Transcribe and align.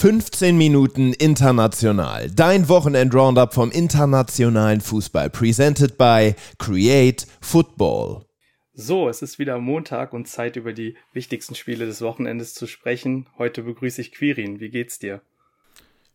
15 0.00 0.56
Minuten 0.56 1.12
international. 1.12 2.30
Dein 2.30 2.70
Wochenend-Roundup 2.70 3.52
vom 3.52 3.70
internationalen 3.70 4.80
Fußball. 4.80 5.28
Presented 5.28 5.98
by 5.98 6.34
Create 6.56 7.26
Football. 7.42 8.24
So, 8.72 9.10
es 9.10 9.20
ist 9.20 9.38
wieder 9.38 9.58
Montag 9.58 10.14
und 10.14 10.26
Zeit, 10.26 10.56
über 10.56 10.72
die 10.72 10.96
wichtigsten 11.12 11.54
Spiele 11.54 11.84
des 11.84 12.00
Wochenendes 12.00 12.54
zu 12.54 12.66
sprechen. 12.66 13.26
Heute 13.36 13.62
begrüße 13.62 14.00
ich 14.00 14.12
Quirin. 14.12 14.58
Wie 14.58 14.70
geht's 14.70 14.98
dir? 14.98 15.20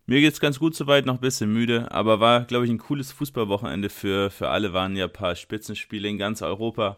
Mir 0.07 0.19
geht's 0.19 0.39
ganz 0.39 0.57
gut 0.57 0.73
soweit, 0.73 1.05
noch 1.05 1.17
ein 1.17 1.21
bisschen 1.21 1.53
müde, 1.53 1.91
aber 1.91 2.19
war, 2.19 2.45
glaube 2.45 2.65
ich, 2.65 2.71
ein 2.71 2.79
cooles 2.79 3.11
Fußballwochenende 3.11 3.89
für, 3.89 4.31
für 4.31 4.49
alle. 4.49 4.73
Waren 4.73 4.95
ja 4.95 5.05
ein 5.05 5.13
paar 5.13 5.35
Spitzenspiele 5.35 6.07
in 6.07 6.17
ganz 6.17 6.41
Europa. 6.41 6.97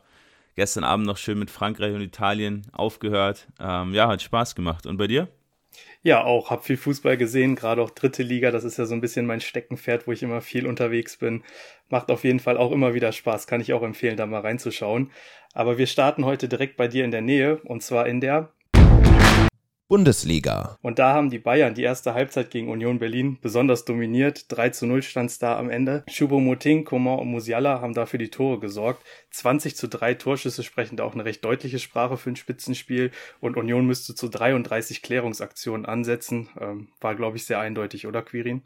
Gestern 0.55 0.85
Abend 0.85 1.05
noch 1.05 1.17
schön 1.17 1.37
mit 1.37 1.51
Frankreich 1.51 1.93
und 1.93 1.99
Italien 1.99 2.65
aufgehört. 2.71 3.49
Ähm, 3.59 3.93
ja, 3.93 4.07
hat 4.07 4.21
Spaß 4.21 4.55
gemacht. 4.55 4.85
Und 4.85 4.95
bei 4.95 5.07
dir? 5.07 5.27
Ja, 6.03 6.23
auch. 6.23 6.49
Hab 6.51 6.65
viel 6.65 6.77
Fußball 6.77 7.17
gesehen, 7.17 7.55
gerade 7.55 7.81
auch 7.81 7.89
dritte 7.89 8.23
Liga. 8.23 8.51
Das 8.51 8.63
ist 8.63 8.77
ja 8.77 8.85
so 8.85 8.93
ein 8.93 9.01
bisschen 9.01 9.25
mein 9.25 9.41
Steckenpferd, 9.41 10.07
wo 10.07 10.11
ich 10.11 10.23
immer 10.23 10.41
viel 10.41 10.65
unterwegs 10.67 11.17
bin. 11.17 11.43
Macht 11.89 12.11
auf 12.11 12.23
jeden 12.23 12.39
Fall 12.39 12.57
auch 12.57 12.71
immer 12.71 12.93
wieder 12.93 13.11
Spaß. 13.11 13.47
Kann 13.47 13.61
ich 13.61 13.73
auch 13.73 13.83
empfehlen, 13.83 14.17
da 14.17 14.25
mal 14.25 14.41
reinzuschauen. 14.41 15.11
Aber 15.53 15.77
wir 15.77 15.87
starten 15.87 16.25
heute 16.25 16.47
direkt 16.47 16.77
bei 16.77 16.87
dir 16.87 17.03
in 17.03 17.11
der 17.11 17.21
Nähe 17.21 17.57
und 17.57 17.81
zwar 17.83 18.07
in 18.07 18.21
der 18.21 18.53
Bundesliga. 19.87 20.77
Und 20.81 20.99
da 20.99 21.13
haben 21.13 21.29
die 21.29 21.39
Bayern 21.39 21.73
die 21.73 21.83
erste 21.83 22.13
Halbzeit 22.13 22.51
gegen 22.51 22.69
Union 22.69 22.99
Berlin 22.99 23.37
besonders 23.41 23.85
dominiert. 23.85 24.45
3 24.49 24.69
zu 24.71 24.85
0 24.85 25.01
stand 25.01 25.29
es 25.29 25.39
da 25.39 25.57
am 25.57 25.69
Ende. 25.69 26.03
Choupo-Moting, 26.09 26.83
Coman 26.83 27.19
und 27.19 27.29
Musiala 27.29 27.79
haben 27.79 27.93
dafür 27.93 28.19
die 28.19 28.29
Tore 28.29 28.59
gesorgt. 28.59 29.03
20 29.31 29.77
zu 29.77 29.87
3 29.87 30.15
Torschüsse 30.15 30.63
sprechen 30.63 30.97
da 30.97 31.05
auch 31.05 31.13
eine 31.13 31.23
recht 31.23 31.45
deutliche 31.45 31.79
Sprache 31.79 32.17
für 32.17 32.29
ein 32.29 32.35
Spitzenspiel. 32.35 33.11
Und 33.39 33.55
Union 33.55 33.85
müsste 33.85 34.13
zu 34.13 34.27
33 34.27 35.01
Klärungsaktionen 35.01 35.85
ansetzen. 35.85 36.49
Ähm, 36.59 36.89
war, 36.99 37.15
glaube 37.15 37.37
ich, 37.37 37.45
sehr 37.45 37.59
eindeutig, 37.59 38.07
oder 38.07 38.21
Quirin? 38.21 38.63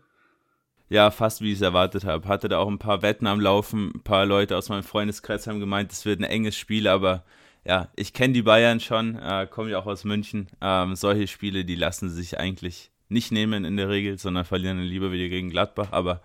Ja, 0.90 1.12
fast 1.12 1.42
wie 1.42 1.52
ich 1.52 1.58
es 1.58 1.62
erwartet 1.62 2.04
habe. 2.04 2.28
Hatte 2.28 2.50
da 2.50 2.58
auch 2.58 2.68
ein 2.68 2.80
paar 2.80 3.04
Wetten 3.04 3.28
am 3.28 3.40
Laufen. 3.40 3.92
Ein 3.96 4.02
paar 4.02 4.26
Leute 4.26 4.58
aus 4.58 4.70
meinem 4.70 4.84
Freundeskreis 4.84 5.46
haben 5.46 5.60
gemeint, 5.60 5.92
es 5.92 6.04
wird 6.04 6.20
ein 6.20 6.26
enges 6.26 6.58
Spiel, 6.58 6.88
aber 6.88 7.24
ja, 7.64 7.90
ich 7.96 8.14
kenne 8.14 8.34
die 8.34 8.42
Bayern 8.42 8.80
schon, 8.80 9.16
äh, 9.18 9.48
komme 9.50 9.72
ja 9.72 9.80
auch 9.80 9.86
aus 9.86 10.04
München. 10.04 10.48
Ähm, 10.62 10.96
solche 10.96 11.28
Spiele, 11.28 11.64
die 11.64 11.76
lassen 11.76 12.10
sich 12.10 12.40
eigentlich 12.40 12.92
nicht 13.10 13.32
nehmen 13.32 13.66
in 13.66 13.78
der 13.78 13.90
Regel, 13.90 14.18
sondern 14.18 14.46
verlieren 14.46 14.78
dann 14.78 14.88
lieber 14.88 15.12
wieder 15.12 15.30
gegen 15.30 15.50
Gladbach. 15.50 15.90
Aber 15.92 16.22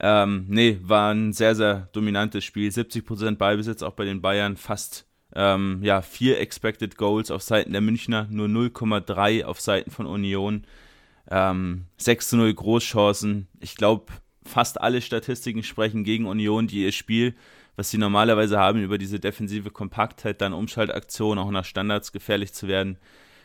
ähm, 0.00 0.46
nee, 0.48 0.78
war 0.82 1.12
ein 1.12 1.32
sehr, 1.32 1.54
sehr 1.54 1.88
dominantes 1.92 2.44
Spiel. 2.44 2.70
70% 2.70 3.36
Ballbesitz 3.36 3.82
auch 3.82 3.92
bei 3.92 4.04
den 4.04 4.20
Bayern, 4.20 4.56
fast 4.56 5.06
ähm, 5.36 5.80
ja, 5.82 6.02
vier 6.02 6.40
Expected 6.40 6.96
Goals 6.96 7.30
auf 7.30 7.42
Seiten 7.42 7.72
der 7.72 7.80
Münchner, 7.80 8.26
nur 8.30 8.48
0,3 8.48 9.44
auf 9.44 9.60
Seiten 9.60 9.90
von 9.90 10.06
Union. 10.06 10.64
Ähm, 11.30 11.86
6 11.98 12.30
zu 12.30 12.36
0 12.36 12.52
Großchancen. 12.52 13.48
Ich 13.60 13.76
glaube, 13.76 14.12
fast 14.44 14.80
alle 14.80 15.00
Statistiken 15.00 15.62
sprechen 15.62 16.04
gegen 16.04 16.26
Union, 16.26 16.66
die 16.66 16.84
ihr 16.84 16.92
Spiel 16.92 17.34
was 17.76 17.90
sie 17.90 17.98
normalerweise 17.98 18.58
haben, 18.58 18.82
über 18.82 18.98
diese 18.98 19.20
defensive 19.20 19.70
Kompaktheit, 19.70 20.40
dann 20.40 20.52
Umschaltaktionen, 20.52 21.42
auch 21.42 21.50
nach 21.50 21.64
Standards 21.64 22.12
gefährlich 22.12 22.52
zu 22.52 22.68
werden, 22.68 22.98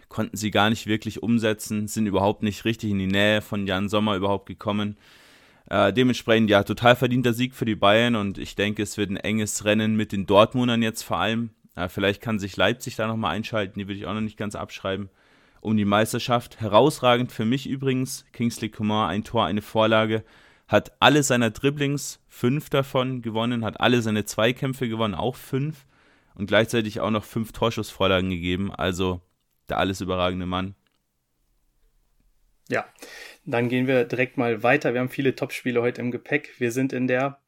konnten 0.07 0.37
sie 0.37 0.51
gar 0.51 0.69
nicht 0.69 0.87
wirklich 0.87 1.23
umsetzen, 1.23 1.87
sind 1.87 2.07
überhaupt 2.07 2.43
nicht 2.43 2.65
richtig 2.65 2.91
in 2.91 2.99
die 2.99 3.07
Nähe 3.07 3.41
von 3.41 3.67
Jan 3.67 3.89
Sommer 3.89 4.15
überhaupt 4.15 4.47
gekommen. 4.47 4.97
Äh, 5.69 5.93
dementsprechend, 5.93 6.49
ja, 6.49 6.63
total 6.63 6.95
verdienter 6.95 7.33
Sieg 7.33 7.53
für 7.53 7.65
die 7.65 7.75
Bayern 7.75 8.15
und 8.15 8.39
ich 8.39 8.55
denke, 8.55 8.81
es 8.81 8.97
wird 8.97 9.11
ein 9.11 9.17
enges 9.17 9.65
Rennen 9.65 9.95
mit 9.95 10.11
den 10.11 10.25
Dortmundern 10.25 10.81
jetzt 10.81 11.03
vor 11.03 11.19
allem. 11.19 11.51
Äh, 11.75 11.89
vielleicht 11.89 12.21
kann 12.21 12.39
sich 12.39 12.57
Leipzig 12.57 12.95
da 12.95 13.07
nochmal 13.07 13.35
einschalten, 13.35 13.79
die 13.79 13.87
würde 13.87 13.99
ich 13.99 14.07
auch 14.07 14.13
noch 14.13 14.21
nicht 14.21 14.37
ganz 14.37 14.55
abschreiben. 14.55 15.09
Um 15.61 15.75
die 15.75 15.85
Meisterschaft. 15.85 16.61
Herausragend 16.61 17.31
für 17.33 17.45
mich 17.45 17.67
übrigens, 17.67 18.25
Kingsley 18.31 18.69
Coman, 18.69 19.09
ein 19.09 19.23
Tor, 19.25 19.45
eine 19.45 19.61
Vorlage 19.61 20.23
hat 20.69 20.91
alle 20.99 21.23
seiner 21.23 21.49
Dribblings, 21.49 22.21
fünf 22.27 22.69
davon 22.69 23.21
gewonnen, 23.21 23.65
hat 23.65 23.81
alle 23.81 24.01
seine 24.01 24.23
Zweikämpfe 24.23 24.87
gewonnen, 24.87 25.15
auch 25.15 25.35
fünf 25.35 25.85
und 26.35 26.45
gleichzeitig 26.45 27.01
auch 27.01 27.09
noch 27.09 27.25
fünf 27.25 27.51
Torschussvorlagen 27.51 28.29
gegeben. 28.29 28.71
Also 28.73 29.19
der 29.67 29.79
alles 29.79 29.99
überragende 29.99 30.45
Mann. 30.45 30.75
Ja, 32.69 32.85
dann 33.45 33.67
gehen 33.67 33.87
wir 33.87 34.05
direkt 34.05 34.37
mal 34.37 34.61
weiter. 34.61 34.93
Wir 34.93 35.01
haben 35.01 35.09
viele 35.09 35.35
Topspiele 35.35 35.81
heute 35.81 36.01
im 36.01 36.11
Gepäck. 36.11 36.59
Wir 36.59 36.71
sind 36.71 36.93
in 36.93 37.07
der 37.07 37.39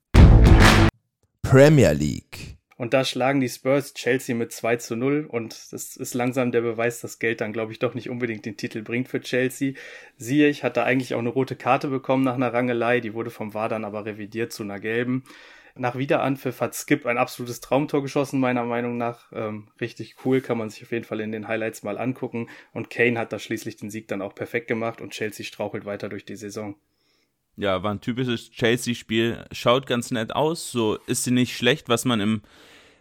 Premier 1.43 1.91
League. 1.93 2.57
Und 2.81 2.95
da 2.95 3.05
schlagen 3.05 3.39
die 3.41 3.47
Spurs 3.47 3.93
Chelsea 3.93 4.35
mit 4.35 4.51
2 4.51 4.77
zu 4.77 4.95
0 4.95 5.27
und 5.29 5.71
das 5.71 5.95
ist 5.95 6.15
langsam 6.15 6.51
der 6.51 6.61
Beweis, 6.61 6.99
dass 6.99 7.19
Geld 7.19 7.39
dann, 7.39 7.53
glaube 7.53 7.71
ich, 7.71 7.77
doch 7.77 7.93
nicht 7.93 8.09
unbedingt 8.09 8.43
den 8.43 8.57
Titel 8.57 8.81
bringt 8.81 9.07
für 9.07 9.21
Chelsea. 9.21 9.73
Ziyech 10.17 10.63
hat 10.63 10.77
da 10.77 10.83
eigentlich 10.83 11.13
auch 11.13 11.19
eine 11.19 11.29
rote 11.29 11.55
Karte 11.55 11.89
bekommen 11.89 12.23
nach 12.23 12.33
einer 12.33 12.51
Rangelei, 12.51 12.99
die 12.99 13.13
wurde 13.13 13.29
vom 13.29 13.53
VAR 13.53 13.69
dann 13.69 13.85
aber 13.85 14.05
revidiert 14.05 14.51
zu 14.51 14.63
einer 14.63 14.79
gelben. 14.79 15.25
Nach 15.75 15.95
Wiederanpfiff 15.95 16.59
hat 16.59 16.73
Skip 16.73 17.05
ein 17.05 17.19
absolutes 17.19 17.61
Traumtor 17.61 18.01
geschossen, 18.01 18.39
meiner 18.39 18.63
Meinung 18.63 18.97
nach. 18.97 19.31
Ähm, 19.31 19.67
richtig 19.79 20.15
cool, 20.25 20.41
kann 20.41 20.57
man 20.57 20.71
sich 20.71 20.81
auf 20.81 20.91
jeden 20.91 21.05
Fall 21.05 21.19
in 21.19 21.31
den 21.31 21.47
Highlights 21.47 21.83
mal 21.83 21.99
angucken. 21.99 22.49
Und 22.73 22.89
Kane 22.89 23.19
hat 23.19 23.31
da 23.31 23.37
schließlich 23.37 23.75
den 23.75 23.91
Sieg 23.91 24.07
dann 24.07 24.23
auch 24.23 24.33
perfekt 24.33 24.67
gemacht 24.67 25.01
und 25.01 25.11
Chelsea 25.11 25.45
strauchelt 25.45 25.85
weiter 25.85 26.09
durch 26.09 26.25
die 26.25 26.35
Saison. 26.35 26.73
Ja, 27.57 27.83
war 27.83 27.91
ein 27.91 28.01
typisches 28.01 28.51
Chelsea-Spiel. 28.51 29.45
Schaut 29.51 29.85
ganz 29.85 30.11
nett 30.11 30.35
aus. 30.35 30.71
So 30.71 30.95
ist 31.07 31.23
sie 31.23 31.31
nicht 31.31 31.55
schlecht, 31.55 31.89
was 31.89 32.05
man 32.05 32.19
im 32.19 32.41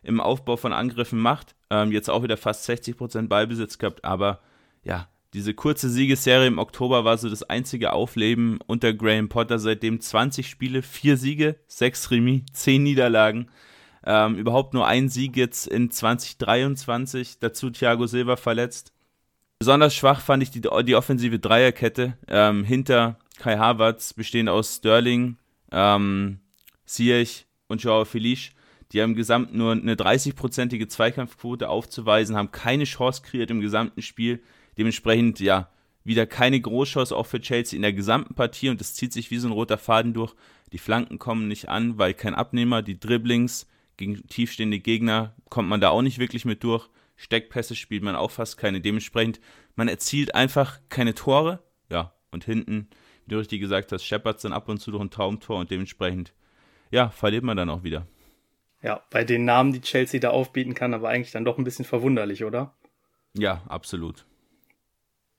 im 0.02 0.20
Aufbau 0.20 0.56
von 0.56 0.72
Angriffen 0.72 1.18
macht. 1.18 1.54
Ähm, 1.70 1.92
jetzt 1.92 2.10
auch 2.10 2.22
wieder 2.22 2.36
fast 2.36 2.68
60% 2.68 3.28
Ballbesitz 3.28 3.78
gehabt, 3.78 4.04
aber 4.04 4.40
ja, 4.82 5.08
diese 5.32 5.54
kurze 5.54 5.88
Siegesserie 5.88 6.48
im 6.48 6.58
Oktober 6.58 7.04
war 7.04 7.16
so 7.16 7.28
das 7.28 7.44
einzige 7.44 7.92
Aufleben 7.92 8.58
unter 8.66 8.92
Graham 8.92 9.28
Potter. 9.28 9.60
Seitdem 9.60 10.00
20 10.00 10.48
Spiele, 10.48 10.82
4 10.82 11.16
Siege, 11.16 11.56
6 11.68 12.10
Remis, 12.10 12.42
10 12.52 12.82
Niederlagen. 12.82 13.48
Ähm, 14.04 14.34
überhaupt 14.34 14.74
nur 14.74 14.88
ein 14.88 15.08
Sieg 15.08 15.36
jetzt 15.36 15.68
in 15.68 15.92
2023. 15.92 17.38
Dazu 17.38 17.70
Thiago 17.70 18.06
Silva 18.06 18.34
verletzt. 18.34 18.92
Besonders 19.60 19.94
schwach 19.94 20.20
fand 20.20 20.42
ich 20.42 20.50
die, 20.50 20.62
die 20.62 20.96
offensive 20.96 21.38
Dreierkette 21.38 22.16
ähm, 22.26 22.64
hinter 22.64 23.18
Kai 23.40 23.56
Havertz, 23.56 24.12
bestehend 24.12 24.50
aus 24.50 24.76
Sterling, 24.76 25.38
ähm, 25.72 26.40
Ziyech 26.84 27.46
und 27.68 27.82
Joao 27.82 28.04
Felice. 28.04 28.50
Die 28.92 29.00
haben 29.00 29.12
im 29.12 29.16
Gesamt 29.16 29.54
nur 29.54 29.72
eine 29.72 29.94
30-prozentige 29.94 30.88
Zweikampfquote 30.88 31.70
aufzuweisen, 31.70 32.36
haben 32.36 32.52
keine 32.52 32.84
Chance 32.84 33.22
kreiert 33.22 33.50
im 33.50 33.62
gesamten 33.62 34.02
Spiel. 34.02 34.42
Dementsprechend, 34.76 35.40
ja, 35.40 35.70
wieder 36.04 36.26
keine 36.26 36.60
Großchance 36.60 37.16
auch 37.16 37.26
für 37.26 37.40
Chelsea 37.40 37.76
in 37.76 37.82
der 37.82 37.94
gesamten 37.94 38.34
Partie 38.34 38.68
und 38.68 38.78
das 38.78 38.92
zieht 38.92 39.14
sich 39.14 39.30
wie 39.30 39.38
so 39.38 39.48
ein 39.48 39.52
roter 39.52 39.78
Faden 39.78 40.12
durch. 40.12 40.34
Die 40.72 40.78
Flanken 40.78 41.18
kommen 41.18 41.48
nicht 41.48 41.70
an, 41.70 41.96
weil 41.96 42.12
kein 42.12 42.34
Abnehmer, 42.34 42.82
die 42.82 43.00
Dribblings 43.00 43.66
gegen 43.96 44.26
tiefstehende 44.26 44.80
Gegner 44.80 45.34
kommt 45.48 45.68
man 45.68 45.80
da 45.80 45.88
auch 45.88 46.02
nicht 46.02 46.18
wirklich 46.18 46.44
mit 46.44 46.62
durch. 46.62 46.90
Steckpässe 47.16 47.74
spielt 47.74 48.02
man 48.02 48.16
auch 48.16 48.30
fast 48.30 48.58
keine. 48.58 48.82
Dementsprechend, 48.82 49.40
man 49.76 49.88
erzielt 49.88 50.34
einfach 50.34 50.78
keine 50.90 51.14
Tore. 51.14 51.62
Ja, 51.90 52.12
und 52.30 52.44
hinten, 52.44 52.88
wie 53.30 53.34
du 53.34 53.38
richtig 53.38 53.60
gesagt 53.60 53.92
hast, 53.92 54.04
scheppert 54.04 54.42
dann 54.42 54.52
ab 54.52 54.68
und 54.68 54.78
zu 54.78 54.90
durch 54.90 55.02
ein 55.02 55.10
Traumtor 55.10 55.60
und 55.60 55.70
dementsprechend, 55.70 56.32
ja, 56.90 57.10
verliert 57.10 57.44
man 57.44 57.56
dann 57.56 57.70
auch 57.70 57.84
wieder. 57.84 58.06
Ja, 58.82 59.04
bei 59.10 59.24
den 59.24 59.44
Namen, 59.44 59.72
die 59.72 59.80
Chelsea 59.80 60.18
da 60.18 60.30
aufbieten 60.30 60.74
kann, 60.74 60.94
aber 60.94 61.08
eigentlich 61.08 61.30
dann 61.30 61.44
doch 61.44 61.56
ein 61.56 61.64
bisschen 61.64 61.84
verwunderlich, 61.84 62.44
oder? 62.44 62.74
Ja, 63.34 63.62
absolut. 63.68 64.24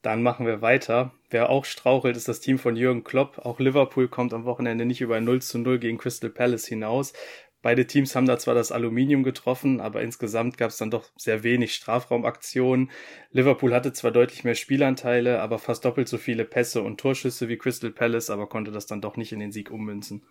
Dann 0.04 0.24
machen 0.24 0.46
wir 0.46 0.62
weiter. 0.62 1.12
Wer 1.30 1.50
auch 1.50 1.66
strauchelt, 1.66 2.16
ist 2.16 2.28
das 2.28 2.40
Team 2.40 2.60
von 2.60 2.76
Jürgen 2.76 3.04
Klopp. 3.04 3.40
Auch 3.40 3.60
Liverpool 3.60 4.08
kommt 4.08 4.34
am 4.34 4.46
Wochenende 4.46 4.86
nicht 4.86 5.02
über 5.02 5.18
ein 5.18 5.26
0 5.26 5.42
zu 5.42 5.60
0 5.60 5.78
gegen 5.80 5.98
Crystal 5.98 6.30
Palace 6.30 6.68
hinaus. 6.68 7.14
Beide 7.62 7.86
Teams 7.86 8.16
haben 8.16 8.26
da 8.26 8.40
zwar 8.40 8.56
das 8.56 8.72
Aluminium 8.72 9.22
getroffen, 9.22 9.82
aber 9.82 10.02
insgesamt 10.02 10.58
gab 10.58 10.72
es 10.72 10.78
dann 10.78 10.90
doch 10.90 11.06
sehr 11.16 11.44
wenig 11.44 11.76
Strafraumaktionen. 11.76 12.90
Liverpool 13.32 13.74
hatte 13.74 13.94
zwar 13.94 14.12
deutlich 14.12 14.44
mehr 14.44 14.56
Spielanteile, 14.56 15.42
aber 15.42 15.60
fast 15.60 15.86
doppelt 15.86 16.08
so 16.08 16.18
viele 16.18 16.44
Pässe 16.44 16.82
und 16.82 17.00
Torschüsse 17.00 17.50
wie 17.50 17.58
Crystal 17.58 17.92
Palace, 17.92 18.32
aber 18.32 18.48
konnte 18.48 18.72
das 18.72 18.88
dann 18.88 19.02
doch 19.02 19.16
nicht 19.16 19.32
in 19.32 19.40
den 19.40 19.52
Sieg 19.52 19.70
ummünzen. 19.70 20.24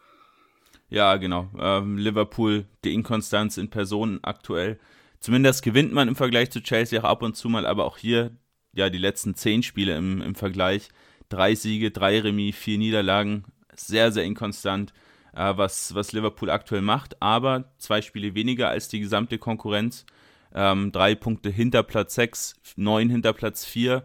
Ja, 0.89 1.17
genau. 1.19 1.49
Ähm, 1.57 1.97
Liverpool, 1.97 2.67
die 2.85 2.95
Inkonstanz 2.95 3.59
in 3.59 3.71
Person 3.71 4.19
aktuell. 4.23 4.81
Zumindest 5.21 5.63
gewinnt 5.63 5.93
man 5.93 6.09
im 6.09 6.17
Vergleich 6.17 6.51
zu 6.51 6.61
Chelsea 6.61 7.01
auch 7.01 7.05
ab 7.05 7.23
und 7.23 7.37
zu 7.37 7.49
mal, 7.49 7.65
aber 7.65 7.85
auch 7.85 7.97
hier, 7.97 8.33
ja, 8.73 8.91
die 8.91 8.99
letzten 8.99 9.37
zehn 9.37 9.63
Spiele 9.63 9.97
im, 9.97 10.21
im 10.21 10.35
Vergleich. 10.35 10.89
Drei 11.29 11.55
Siege, 11.55 11.93
drei 11.93 12.19
Remis, 12.19 12.57
vier 12.57 12.79
Niederlagen. 12.79 13.45
Sehr, 13.77 14.11
sehr 14.11 14.25
inkonstant, 14.25 14.93
äh, 15.35 15.53
was, 15.57 15.95
was 15.95 16.13
Liverpool 16.13 16.51
aktuell 16.51 16.83
macht. 16.83 17.21
Aber 17.23 17.65
zwei 17.79 18.03
Spiele 18.03 18.35
weniger 18.35 18.69
als 18.69 18.89
die 18.89 19.01
gesamte 19.01 19.39
Konkurrenz. 19.39 20.07
Ähm, 20.55 20.91
drei 20.93 21.15
Punkte 21.15 21.51
hinter 21.51 21.83
Platz 21.83 22.15
6, 22.17 22.55
neun 22.77 23.09
hinter 23.09 23.33
Platz 23.33 23.65
4. 23.65 24.03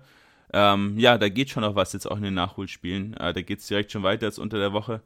Ähm, 0.54 0.98
ja, 0.98 1.18
da 1.18 1.30
geht 1.30 1.50
schon 1.50 1.64
noch 1.64 1.76
was 1.76 1.94
jetzt 1.94 2.10
auch 2.10 2.18
in 2.18 2.24
den 2.24 2.34
Nachholspielen. 2.34 3.16
Äh, 3.16 3.34
da 3.34 3.42
geht 3.42 3.60
es 3.60 3.68
direkt 3.68 3.92
schon 3.92 4.04
weiter 4.04 4.28
als 4.28 4.40
unter 4.40 4.58
der 4.60 4.74
Woche. 4.74 5.02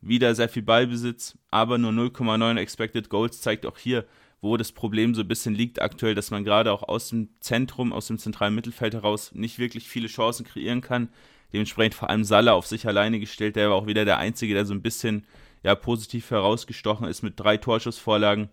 Wieder 0.00 0.34
sehr 0.34 0.48
viel 0.48 0.62
Ballbesitz, 0.62 1.36
aber 1.50 1.78
nur 1.78 1.90
0,9 1.90 2.58
Expected 2.58 3.08
Goals 3.08 3.40
zeigt 3.40 3.66
auch 3.66 3.78
hier, 3.78 4.04
wo 4.42 4.56
das 4.56 4.70
Problem 4.72 5.14
so 5.14 5.22
ein 5.22 5.28
bisschen 5.28 5.54
liegt 5.54 5.80
aktuell, 5.80 6.14
dass 6.14 6.30
man 6.30 6.44
gerade 6.44 6.70
auch 6.70 6.82
aus 6.82 7.08
dem 7.08 7.30
Zentrum, 7.40 7.92
aus 7.92 8.06
dem 8.06 8.18
zentralen 8.18 8.54
Mittelfeld 8.54 8.94
heraus 8.94 9.32
nicht 9.34 9.58
wirklich 9.58 9.88
viele 9.88 10.08
Chancen 10.08 10.44
kreieren 10.44 10.82
kann. 10.82 11.08
Dementsprechend 11.54 11.94
vor 11.94 12.10
allem 12.10 12.24
Salah 12.24 12.52
auf 12.52 12.66
sich 12.66 12.84
alleine 12.88 13.20
gestellt. 13.20 13.54
Der 13.54 13.70
war 13.70 13.76
auch 13.76 13.86
wieder 13.86 14.04
der 14.04 14.18
Einzige, 14.18 14.54
der 14.54 14.66
so 14.66 14.74
ein 14.74 14.82
bisschen 14.82 15.24
ja, 15.62 15.76
positiv 15.76 16.32
herausgestochen 16.32 17.06
ist 17.06 17.22
mit 17.22 17.38
drei 17.38 17.56
Torschussvorlagen. 17.56 18.48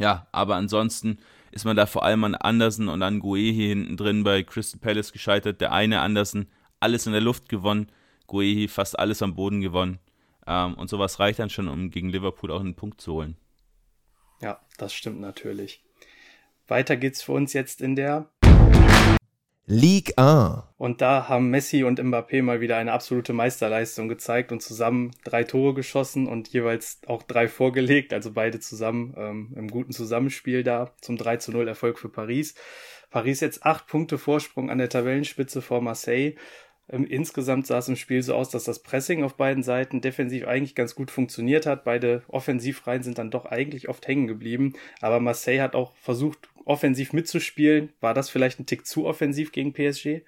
Ja, 0.00 0.26
aber 0.32 0.56
ansonsten 0.56 1.18
ist 1.52 1.64
man 1.64 1.76
da 1.76 1.86
vor 1.86 2.02
allem 2.02 2.24
an 2.24 2.34
Andersen 2.34 2.88
und 2.88 3.02
an 3.04 3.20
Guehi 3.20 3.52
hinten 3.52 3.96
drin 3.96 4.24
bei 4.24 4.42
Crystal 4.42 4.80
Palace 4.80 5.12
gescheitert. 5.12 5.60
Der 5.60 5.70
eine 5.70 6.00
Andersen 6.00 6.50
alles 6.80 7.06
in 7.06 7.12
der 7.12 7.20
Luft 7.20 7.48
gewonnen, 7.48 7.86
Guehi 8.26 8.66
fast 8.66 8.98
alles 8.98 9.22
am 9.22 9.36
Boden 9.36 9.60
gewonnen. 9.60 10.00
Ähm, 10.44 10.74
und 10.74 10.90
sowas 10.90 11.20
reicht 11.20 11.38
dann 11.38 11.50
schon, 11.50 11.68
um 11.68 11.90
gegen 11.90 12.08
Liverpool 12.08 12.50
auch 12.50 12.60
einen 12.60 12.74
Punkt 12.74 13.00
zu 13.00 13.12
holen. 13.12 13.36
Ja, 14.42 14.60
das 14.76 14.92
stimmt 14.92 15.20
natürlich. 15.20 15.84
Weiter 16.66 16.96
geht's 16.96 17.22
für 17.22 17.32
uns 17.32 17.52
jetzt 17.52 17.80
in 17.80 17.94
der 17.94 18.28
Ligue 19.70 20.16
1. 20.16 20.62
Und 20.78 21.02
da 21.02 21.28
haben 21.28 21.50
Messi 21.50 21.84
und 21.84 22.00
Mbappé 22.00 22.42
mal 22.42 22.62
wieder 22.62 22.78
eine 22.78 22.92
absolute 22.92 23.34
Meisterleistung 23.34 24.08
gezeigt 24.08 24.50
und 24.50 24.62
zusammen 24.62 25.10
drei 25.24 25.44
Tore 25.44 25.74
geschossen 25.74 26.26
und 26.26 26.48
jeweils 26.48 27.02
auch 27.06 27.22
drei 27.22 27.48
vorgelegt, 27.48 28.14
also 28.14 28.32
beide 28.32 28.60
zusammen 28.60 29.12
ähm, 29.18 29.52
im 29.54 29.68
guten 29.68 29.92
Zusammenspiel 29.92 30.62
da 30.62 30.94
zum 31.02 31.18
3 31.18 31.36
zu 31.36 31.52
0 31.52 31.68
Erfolg 31.68 31.98
für 31.98 32.08
Paris. 32.08 32.54
Paris 33.10 33.40
jetzt 33.40 33.66
acht 33.66 33.86
Punkte 33.88 34.16
Vorsprung 34.16 34.70
an 34.70 34.78
der 34.78 34.88
Tabellenspitze 34.88 35.60
vor 35.60 35.82
Marseille. 35.82 36.36
Ähm, 36.90 37.04
insgesamt 37.04 37.66
sah 37.66 37.78
es 37.78 37.88
im 37.88 37.96
Spiel 37.96 38.22
so 38.22 38.34
aus, 38.34 38.50
dass 38.50 38.64
das 38.64 38.82
Pressing 38.82 39.22
auf 39.22 39.36
beiden 39.36 39.62
Seiten 39.62 40.00
defensiv 40.00 40.46
eigentlich 40.46 40.74
ganz 40.74 40.94
gut 40.94 41.10
funktioniert 41.10 41.66
hat. 41.66 41.84
Beide 41.84 42.22
Offensivreihen 42.28 43.02
sind 43.02 43.18
dann 43.18 43.30
doch 43.30 43.44
eigentlich 43.44 43.88
oft 43.88 44.06
hängen 44.06 44.26
geblieben. 44.26 44.74
Aber 45.00 45.20
Marseille 45.20 45.60
hat 45.60 45.74
auch 45.74 45.94
versucht, 45.96 46.48
offensiv 46.64 47.12
mitzuspielen. 47.12 47.90
War 48.00 48.14
das 48.14 48.30
vielleicht 48.30 48.60
ein 48.60 48.66
Tick 48.66 48.86
zu 48.86 49.06
offensiv 49.06 49.52
gegen 49.52 49.72
PSG? 49.72 50.22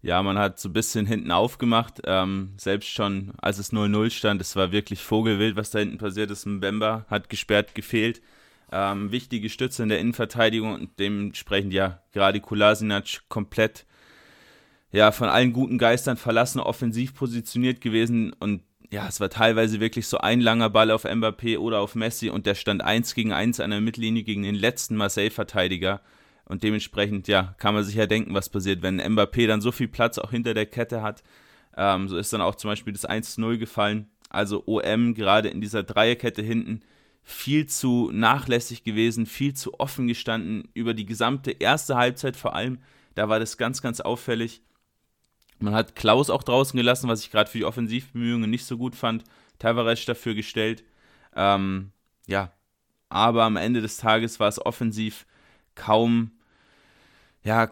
Ja, 0.00 0.22
man 0.22 0.38
hat 0.38 0.60
so 0.60 0.68
ein 0.68 0.72
bisschen 0.72 1.06
hinten 1.06 1.32
aufgemacht. 1.32 2.02
Ähm, 2.04 2.52
selbst 2.56 2.88
schon, 2.88 3.32
als 3.38 3.58
es 3.58 3.72
0-0 3.72 4.10
stand, 4.10 4.40
es 4.40 4.54
war 4.54 4.70
wirklich 4.70 5.02
Vogelwild, 5.02 5.56
was 5.56 5.70
da 5.70 5.80
hinten 5.80 5.98
passiert 5.98 6.30
ist. 6.30 6.46
Mbemba 6.46 7.04
hat 7.08 7.28
gesperrt 7.28 7.74
gefehlt. 7.74 8.22
Ähm, 8.70 9.10
wichtige 9.10 9.48
Stütze 9.48 9.82
in 9.82 9.88
der 9.88 9.98
Innenverteidigung 9.98 10.74
und 10.74 10.98
dementsprechend 10.98 11.72
ja 11.72 12.02
gerade 12.12 12.40
Kulasinac 12.40 13.22
komplett 13.28 13.86
ja 14.92 15.12
von 15.12 15.28
allen 15.28 15.52
guten 15.52 15.78
Geistern 15.78 16.16
verlassen, 16.16 16.60
offensiv 16.60 17.14
positioniert 17.14 17.80
gewesen 17.80 18.32
und 18.32 18.62
ja, 18.90 19.06
es 19.06 19.20
war 19.20 19.28
teilweise 19.28 19.80
wirklich 19.80 20.06
so 20.06 20.18
ein 20.18 20.40
langer 20.40 20.70
Ball 20.70 20.90
auf 20.90 21.04
Mbappé 21.04 21.58
oder 21.58 21.80
auf 21.80 21.94
Messi 21.94 22.30
und 22.30 22.46
der 22.46 22.54
stand 22.54 22.82
eins 22.82 23.14
gegen 23.14 23.32
eins 23.32 23.60
an 23.60 23.70
der 23.70 23.82
Mittellinie 23.82 24.22
gegen 24.22 24.42
den 24.42 24.54
letzten 24.54 24.96
Marseille-Verteidiger. 24.96 26.00
Und 26.46 26.62
dementsprechend, 26.62 27.28
ja, 27.28 27.54
kann 27.58 27.74
man 27.74 27.84
sich 27.84 27.96
ja 27.96 28.06
denken, 28.06 28.32
was 28.32 28.48
passiert, 28.48 28.80
wenn 28.80 28.98
Mbappé 28.98 29.46
dann 29.46 29.60
so 29.60 29.70
viel 29.70 29.88
Platz 29.88 30.16
auch 30.16 30.30
hinter 30.30 30.54
der 30.54 30.64
Kette 30.64 31.02
hat. 31.02 31.22
Ähm, 31.76 32.08
so 32.08 32.16
ist 32.16 32.32
dann 32.32 32.40
auch 32.40 32.54
zum 32.54 32.70
Beispiel 32.70 32.94
das 32.94 33.06
1-0 33.06 33.58
gefallen. 33.58 34.08
Also 34.30 34.64
OM 34.66 35.12
gerade 35.12 35.48
in 35.48 35.60
dieser 35.60 35.82
Dreierkette 35.82 36.40
hinten 36.40 36.80
viel 37.22 37.66
zu 37.66 38.10
nachlässig 38.10 38.84
gewesen, 38.84 39.26
viel 39.26 39.52
zu 39.52 39.78
offen 39.78 40.06
gestanden 40.06 40.68
über 40.72 40.94
die 40.94 41.04
gesamte 41.04 41.50
erste 41.50 41.96
Halbzeit 41.96 42.36
vor 42.36 42.54
allem. 42.54 42.78
Da 43.14 43.28
war 43.28 43.38
das 43.38 43.58
ganz, 43.58 43.82
ganz 43.82 44.00
auffällig. 44.00 44.62
Man 45.60 45.74
hat 45.74 45.96
Klaus 45.96 46.30
auch 46.30 46.42
draußen 46.42 46.76
gelassen, 46.76 47.08
was 47.08 47.22
ich 47.22 47.30
gerade 47.30 47.50
für 47.50 47.58
die 47.58 47.64
Offensivbemühungen 47.64 48.48
nicht 48.48 48.64
so 48.64 48.78
gut 48.78 48.94
fand. 48.94 49.24
Tavares 49.58 50.04
dafür 50.04 50.34
gestellt. 50.34 50.84
Ähm, 51.34 51.92
ja, 52.26 52.52
aber 53.08 53.44
am 53.44 53.56
Ende 53.56 53.80
des 53.80 53.96
Tages 53.96 54.38
war 54.38 54.48
es 54.48 54.64
offensiv 54.64 55.26
kaum, 55.74 56.32
ja, 57.42 57.70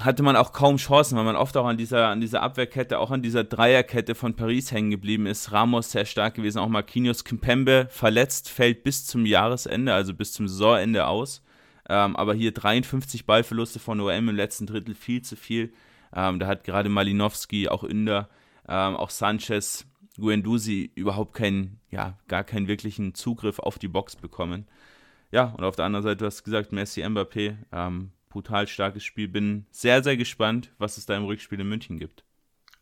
hatte 0.00 0.24
man 0.24 0.34
auch 0.34 0.52
kaum 0.52 0.76
Chancen, 0.76 1.16
weil 1.16 1.24
man 1.24 1.36
oft 1.36 1.56
auch 1.56 1.66
an 1.66 1.76
dieser, 1.76 2.08
an 2.08 2.20
dieser 2.20 2.42
Abwehrkette, 2.42 2.98
auch 2.98 3.12
an 3.12 3.22
dieser 3.22 3.44
Dreierkette 3.44 4.16
von 4.16 4.34
Paris 4.34 4.72
hängen 4.72 4.90
geblieben 4.90 5.26
ist. 5.26 5.52
Ramos 5.52 5.92
sehr 5.92 6.04
stark 6.04 6.34
gewesen, 6.34 6.58
auch 6.58 6.68
Marquinhos 6.68 7.24
Kimpembe 7.24 7.86
verletzt, 7.90 8.48
fällt 8.48 8.82
bis 8.82 9.06
zum 9.06 9.24
Jahresende, 9.24 9.94
also 9.94 10.12
bis 10.12 10.32
zum 10.32 10.48
Saisonende 10.48 11.06
aus. 11.06 11.42
Ähm, 11.88 12.16
aber 12.16 12.34
hier 12.34 12.52
53 12.52 13.26
Ballverluste 13.26 13.78
von 13.78 14.00
OM 14.00 14.28
im 14.28 14.34
letzten 14.34 14.66
Drittel, 14.66 14.94
viel 14.94 15.22
zu 15.22 15.36
viel. 15.36 15.72
Ähm, 16.14 16.38
da 16.38 16.46
hat 16.46 16.64
gerade 16.64 16.88
Malinowski, 16.88 17.68
auch 17.68 17.84
Inder, 17.84 18.28
ähm, 18.68 18.96
auch 18.96 19.10
Sanchez, 19.10 19.86
Guendouzi 20.16 20.92
überhaupt 20.94 21.34
keinen, 21.34 21.80
ja, 21.90 22.18
gar 22.28 22.44
keinen 22.44 22.68
wirklichen 22.68 23.14
Zugriff 23.14 23.58
auf 23.58 23.78
die 23.78 23.88
Box 23.88 24.16
bekommen. 24.16 24.66
Ja, 25.32 25.46
und 25.56 25.64
auf 25.64 25.74
der 25.74 25.86
anderen 25.86 26.04
Seite, 26.04 26.18
du 26.18 26.26
hast 26.26 26.44
gesagt, 26.44 26.72
Messi, 26.72 27.02
Mbappé, 27.02 27.56
ähm, 27.72 28.12
brutal 28.28 28.68
starkes 28.68 29.04
Spiel. 29.04 29.28
Bin 29.28 29.66
sehr, 29.70 30.02
sehr 30.02 30.16
gespannt, 30.16 30.72
was 30.78 30.96
es 30.96 31.06
da 31.06 31.16
im 31.16 31.24
Rückspiel 31.24 31.60
in 31.60 31.68
München 31.68 31.98
gibt. 31.98 32.24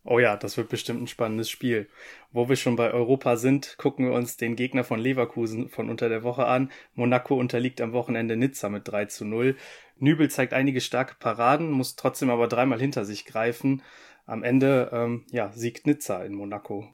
Oh 0.05 0.19
ja, 0.19 0.37
das 0.37 0.57
wird 0.57 0.69
bestimmt 0.69 1.01
ein 1.01 1.07
spannendes 1.07 1.49
Spiel. 1.49 1.89
Wo 2.33 2.49
wir 2.49 2.57
schon 2.57 2.75
bei 2.75 2.93
Europa 2.93 3.37
sind, 3.37 3.77
gucken 3.79 4.07
wir 4.07 4.15
uns 4.15 4.37
den 4.37 4.57
Gegner 4.57 4.83
von 4.83 4.99
Leverkusen 4.99 5.69
von 5.69 5.89
unter 5.89 6.09
der 6.09 6.25
Woche 6.25 6.47
an. 6.47 6.73
Monaco 6.95 7.37
unterliegt 7.37 7.81
am 7.81 7.93
Wochenende 7.93 8.37
Nizza 8.37 8.69
mit 8.69 8.89
3 8.89 9.05
zu 9.05 9.25
0. 9.25 9.57
Nübel 9.99 10.29
zeigt 10.29 10.55
einige 10.55 10.81
starke 10.81 11.15
Paraden, 11.21 11.71
muss 11.71 11.95
trotzdem 11.95 12.31
aber 12.31 12.49
dreimal 12.49 12.81
hinter 12.81 13.05
sich 13.05 13.27
greifen. 13.27 13.83
Am 14.27 14.43
Ende, 14.43 14.91
ähm, 14.93 15.25
ja, 15.31 15.53
siegt 15.53 15.87
Nizza 15.87 16.25
in 16.25 16.35
Monaco. 16.35 16.93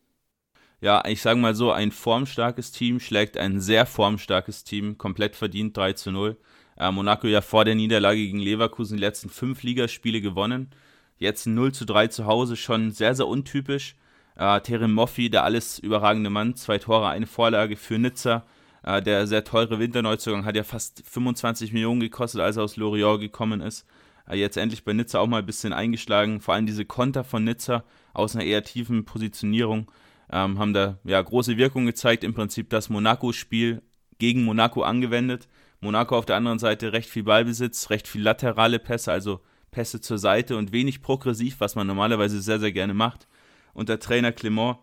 Ja, 0.81 1.02
ich 1.06 1.22
sage 1.22 1.40
mal 1.40 1.54
so, 1.54 1.72
ein 1.72 1.93
formstarkes 1.93 2.72
Team 2.72 3.00
schlägt 3.00 3.38
ein 3.38 3.61
sehr 3.61 3.87
formstarkes 3.87 4.64
Team, 4.64 4.99
komplett 4.99 5.34
verdient 5.34 5.75
3 5.75 5.94
zu 5.94 6.12
0. 6.12 6.37
Äh, 6.76 6.93
Monaco 6.93 7.26
ja 7.26 7.40
vor 7.40 7.64
der 7.64 7.75
Niederlage 7.75 8.19
gegen 8.19 8.38
Leverkusen 8.38 8.99
die 8.99 9.02
letzten 9.02 9.31
fünf 9.31 9.62
Ligaspiele 9.62 10.20
gewonnen 10.20 10.70
Jetzt 11.19 11.47
0 11.47 11.73
zu 11.73 11.85
3 11.85 12.09
zu 12.09 12.26
Hause, 12.26 12.56
schon 12.56 12.93
sehr, 12.93 13.15
sehr 13.15 13.26
untypisch. 13.26 13.97
Äh, 14.37 14.61
Terem 14.61 14.93
Moffi, 14.93 15.31
der 15.31 15.44
alles 15.44 15.79
überragende 15.79 16.31
Mann, 16.31 16.55
zwei 16.55 16.79
Tore, 16.79 17.09
eine 17.09 17.26
Vorlage 17.26 17.76
für 17.76 17.99
Nizza. 17.99 18.44
Äh, 18.85 19.03
der 19.03 19.26
sehr 19.26 19.44
teure 19.44 19.81
Winterneuzugang 19.81 20.44
hat 20.44 20.56
ja 20.56 20.62
fast 20.62 21.03
25 21.05 21.73
Millionen 21.73 22.00
gekostet, 22.00 22.41
als 22.41 22.56
er 22.56 22.62
aus 22.62 22.76
Lorient 22.76 23.20
gekommen 23.20 23.61
ist. 23.61 23.85
Äh, 24.29 24.37
jetzt 24.37 24.56
endlich 24.56 24.85
bei 24.85 24.93
Nizza 24.93 25.19
auch 25.19 25.26
mal 25.26 25.38
ein 25.38 25.47
bisschen 25.47 25.73
eingeschlagen. 25.73 26.41
Vor 26.41 26.55
allem 26.55 26.67
diese 26.67 26.85
Konter 26.85 27.25
von 27.25 27.43
Nizza 27.43 27.85
aus 28.14 28.37
einer 28.37 28.45
eher 28.45 28.62
tiefen 28.62 29.04
Positionierung 29.04 29.90
ähm, 30.31 30.59
haben 30.59 30.73
da 30.73 30.99
ja 31.04 31.21
große 31.21 31.57
Wirkung 31.57 31.87
gezeigt. 31.87 32.23
Im 32.23 32.35
Prinzip 32.35 32.71
das 32.71 32.90
Monaco-Spiel 32.90 33.83
gegen 34.19 34.45
Monaco 34.45 34.83
angewendet. 34.83 35.49
Monaco 35.81 36.16
auf 36.16 36.26
der 36.26 36.37
anderen 36.37 36.59
Seite 36.59 36.92
recht 36.92 37.09
viel 37.09 37.23
Ballbesitz, 37.23 37.90
recht 37.90 38.09
viel 38.09 38.23
laterale 38.23 38.78
Pässe, 38.78 39.12
also 39.12 39.40
Pässe 39.70 40.00
zur 40.00 40.18
Seite 40.18 40.56
und 40.56 40.72
wenig 40.72 41.02
progressiv, 41.02 41.56
was 41.60 41.75
man 41.75 41.87
normalerweise 41.87 42.40
sehr, 42.40 42.58
sehr 42.58 42.72
gerne 42.72 42.94
macht. 42.94 43.28
Und 43.75 43.88
der 43.88 44.00
Trainer 44.00 44.32
Clement, 44.32 44.78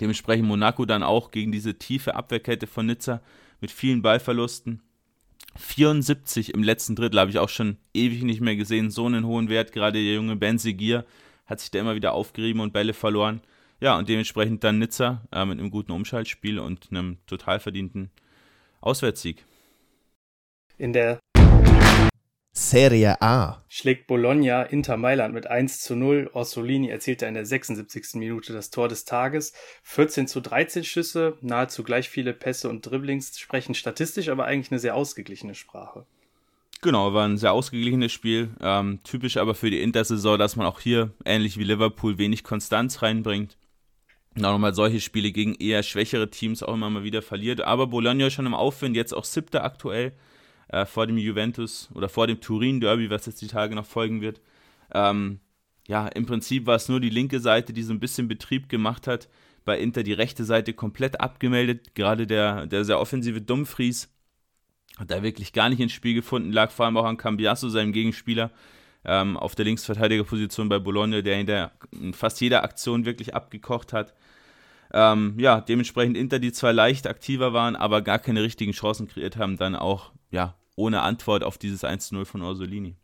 dementsprechend 0.00 0.46
Monaco 0.46 0.84
dann 0.84 1.02
auch 1.02 1.30
gegen 1.30 1.52
diese 1.52 1.78
tiefe 1.78 2.14
Abwehrkette 2.14 2.66
von 2.66 2.86
Nizza 2.86 3.22
mit 3.60 3.70
vielen 3.70 4.02
Ballverlusten. 4.02 4.82
74 5.56 6.52
im 6.54 6.62
letzten 6.62 6.96
Drittel 6.96 7.18
habe 7.18 7.30
ich 7.30 7.38
auch 7.38 7.48
schon 7.48 7.78
ewig 7.94 8.22
nicht 8.22 8.40
mehr 8.40 8.56
gesehen. 8.56 8.90
So 8.90 9.06
einen 9.06 9.26
hohen 9.26 9.48
Wert. 9.48 9.72
Gerade 9.72 10.02
der 10.02 10.14
junge 10.14 10.36
Ben 10.36 10.58
Segir 10.58 11.06
hat 11.46 11.60
sich 11.60 11.70
da 11.70 11.78
immer 11.78 11.94
wieder 11.94 12.12
aufgerieben 12.12 12.60
und 12.60 12.72
Bälle 12.72 12.92
verloren. 12.92 13.40
Ja, 13.80 13.98
und 13.98 14.08
dementsprechend 14.08 14.64
dann 14.64 14.78
Nizza 14.78 15.22
äh, 15.32 15.44
mit 15.44 15.58
einem 15.58 15.70
guten 15.70 15.92
Umschaltspiel 15.92 16.58
und 16.58 16.88
einem 16.90 17.18
total 17.26 17.60
verdienten 17.60 18.10
Auswärtssieg. 18.80 19.44
In 20.78 20.92
der 20.92 21.18
Serie 22.68 23.22
A. 23.22 23.62
Schlägt 23.68 24.08
Bologna 24.08 24.64
Inter 24.64 24.96
Mailand 24.96 25.32
mit 25.32 25.46
1 25.46 25.82
zu 25.82 25.94
0. 25.94 26.30
Orsolini 26.32 26.88
erzielte 26.88 27.26
in 27.26 27.34
der 27.34 27.46
76. 27.46 28.14
Minute 28.14 28.52
das 28.52 28.70
Tor 28.70 28.88
des 28.88 29.04
Tages. 29.04 29.52
14 29.84 30.26
zu 30.26 30.40
13 30.40 30.82
Schüsse, 30.82 31.38
nahezu 31.42 31.84
gleich 31.84 32.08
viele 32.08 32.32
Pässe 32.32 32.68
und 32.68 32.84
Dribblings 32.84 33.38
sprechen 33.38 33.76
statistisch 33.76 34.30
aber 34.30 34.46
eigentlich 34.46 34.72
eine 34.72 34.80
sehr 34.80 34.96
ausgeglichene 34.96 35.54
Sprache. 35.54 36.06
Genau, 36.82 37.14
war 37.14 37.28
ein 37.28 37.38
sehr 37.38 37.52
ausgeglichenes 37.52 38.10
Spiel. 38.10 38.50
Ähm, 38.60 38.98
typisch 39.04 39.36
aber 39.36 39.54
für 39.54 39.70
die 39.70 39.80
Intersaison, 39.80 40.36
dass 40.36 40.56
man 40.56 40.66
auch 40.66 40.80
hier, 40.80 41.12
ähnlich 41.24 41.58
wie 41.58 41.64
Liverpool, 41.64 42.18
wenig 42.18 42.42
Konstanz 42.42 43.00
reinbringt. 43.00 43.56
Und 44.34 44.44
auch 44.44 44.50
nochmal 44.50 44.74
solche 44.74 45.00
Spiele 45.00 45.30
gegen 45.30 45.54
eher 45.54 45.84
schwächere 45.84 46.30
Teams 46.30 46.64
auch 46.64 46.74
immer 46.74 46.90
mal 46.90 47.04
wieder 47.04 47.22
verliert. 47.22 47.60
Aber 47.60 47.86
Bologna 47.86 48.28
schon 48.28 48.44
im 48.44 48.54
Aufwind, 48.54 48.96
jetzt 48.96 49.14
auch 49.14 49.24
siebter 49.24 49.62
aktuell 49.62 50.14
äh, 50.68 50.86
vor 50.86 51.06
dem 51.06 51.18
Juventus 51.18 51.88
oder 51.94 52.08
vor 52.08 52.26
dem 52.26 52.40
Turin-Derby, 52.40 53.10
was 53.10 53.26
jetzt 53.26 53.42
die 53.42 53.46
Tage 53.48 53.74
noch 53.74 53.86
folgen 53.86 54.20
wird. 54.20 54.40
Ähm, 54.92 55.40
ja, 55.88 56.08
im 56.08 56.26
Prinzip 56.26 56.66
war 56.66 56.76
es 56.76 56.88
nur 56.88 57.00
die 57.00 57.10
linke 57.10 57.40
Seite, 57.40 57.72
die 57.72 57.82
so 57.82 57.92
ein 57.92 58.00
bisschen 58.00 58.28
Betrieb 58.28 58.68
gemacht 58.68 59.06
hat. 59.06 59.28
Bei 59.64 59.78
Inter 59.78 60.02
die 60.02 60.12
rechte 60.12 60.44
Seite 60.44 60.72
komplett 60.72 61.20
abgemeldet. 61.20 61.94
Gerade 61.94 62.26
der, 62.26 62.66
der 62.66 62.84
sehr 62.84 63.00
offensive 63.00 63.40
Dumfries 63.40 64.08
hat 64.96 65.10
da 65.10 65.22
wirklich 65.22 65.52
gar 65.52 65.68
nicht 65.68 65.80
ins 65.80 65.92
Spiel 65.92 66.14
gefunden. 66.14 66.52
Lag 66.52 66.70
vor 66.70 66.86
allem 66.86 66.96
auch 66.96 67.04
an 67.04 67.16
Cambiasso, 67.16 67.68
seinem 67.68 67.92
Gegenspieler, 67.92 68.50
ähm, 69.04 69.36
auf 69.36 69.54
der 69.54 69.66
Linksverteidigerposition 69.66 70.68
bei 70.68 70.78
Bologna, 70.78 71.22
der 71.22 71.38
in, 71.38 71.46
der, 71.46 71.72
in 71.92 72.14
fast 72.14 72.40
jeder 72.40 72.64
Aktion 72.64 73.04
wirklich 73.04 73.34
abgekocht 73.34 73.92
hat. 73.92 74.14
Ähm, 74.98 75.34
ja, 75.38 75.60
dementsprechend 75.60 76.16
Inter, 76.16 76.38
die 76.38 76.52
zwar 76.52 76.72
leicht 76.72 77.06
aktiver 77.06 77.52
waren, 77.52 77.76
aber 77.76 78.00
gar 78.00 78.18
keine 78.18 78.42
richtigen 78.42 78.72
Chancen 78.72 79.08
kreiert 79.08 79.36
haben, 79.36 79.58
dann 79.58 79.76
auch, 79.76 80.12
ja, 80.30 80.56
ohne 80.74 81.02
Antwort 81.02 81.44
auf 81.44 81.58
dieses 81.58 81.84
1-0 81.84 82.24
von 82.24 82.40
Orsolini. 82.40 82.96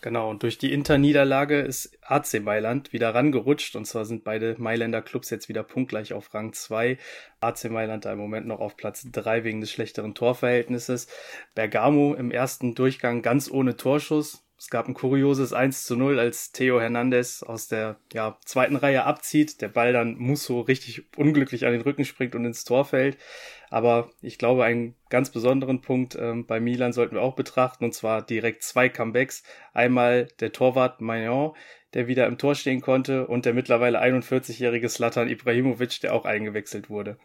Genau, 0.00 0.30
und 0.30 0.44
durch 0.44 0.58
die 0.58 0.72
Inter-Niederlage 0.72 1.60
ist 1.60 1.98
AC 2.02 2.40
Mailand 2.40 2.92
wieder 2.92 3.14
rangerutscht. 3.16 3.74
Und 3.74 3.84
zwar 3.84 4.04
sind 4.04 4.22
beide 4.22 4.54
Mailänder 4.58 5.02
Clubs 5.02 5.30
jetzt 5.30 5.48
wieder 5.48 5.64
punktgleich 5.64 6.12
auf 6.12 6.32
Rang 6.34 6.52
2. 6.52 6.98
AC 7.40 7.64
Mailand 7.70 8.04
da 8.04 8.12
im 8.12 8.18
Moment 8.18 8.46
noch 8.46 8.60
auf 8.60 8.76
Platz 8.76 9.04
3 9.10 9.42
wegen 9.42 9.60
des 9.60 9.72
schlechteren 9.72 10.14
Torverhältnisses. 10.14 11.08
Bergamo 11.56 12.14
im 12.14 12.30
ersten 12.30 12.76
Durchgang 12.76 13.22
ganz 13.22 13.50
ohne 13.50 13.76
Torschuss. 13.76 14.43
Es 14.64 14.70
gab 14.70 14.88
ein 14.88 14.94
kurioses 14.94 15.52
1 15.52 15.84
zu 15.84 15.94
0, 15.94 16.18
als 16.18 16.50
Theo 16.50 16.80
Hernandez 16.80 17.42
aus 17.42 17.68
der 17.68 17.98
ja, 18.14 18.38
zweiten 18.46 18.76
Reihe 18.76 19.04
abzieht. 19.04 19.60
Der 19.60 19.68
Ball 19.68 19.92
dann 19.92 20.16
Musso 20.16 20.62
richtig 20.62 21.02
unglücklich 21.18 21.66
an 21.66 21.72
den 21.72 21.82
Rücken 21.82 22.06
springt 22.06 22.34
und 22.34 22.46
ins 22.46 22.64
Tor 22.64 22.86
fällt. 22.86 23.18
Aber 23.68 24.08
ich 24.22 24.38
glaube, 24.38 24.64
einen 24.64 24.94
ganz 25.10 25.28
besonderen 25.28 25.82
Punkt 25.82 26.16
ähm, 26.18 26.46
bei 26.46 26.60
Milan 26.60 26.94
sollten 26.94 27.16
wir 27.16 27.20
auch 27.20 27.36
betrachten, 27.36 27.84
und 27.84 27.92
zwar 27.92 28.22
direkt 28.22 28.62
zwei 28.62 28.88
Comebacks. 28.88 29.42
Einmal 29.74 30.28
der 30.40 30.50
Torwart 30.50 31.02
Magnon, 31.02 31.52
der 31.92 32.08
wieder 32.08 32.26
im 32.26 32.38
Tor 32.38 32.54
stehen 32.54 32.80
konnte, 32.80 33.26
und 33.26 33.44
der 33.44 33.52
mittlerweile 33.52 34.00
41-jährige 34.00 34.88
Slatan 34.88 35.28
Ibrahimovic, 35.28 36.00
der 36.00 36.14
auch 36.14 36.24
eingewechselt 36.24 36.88
wurde. 36.88 37.18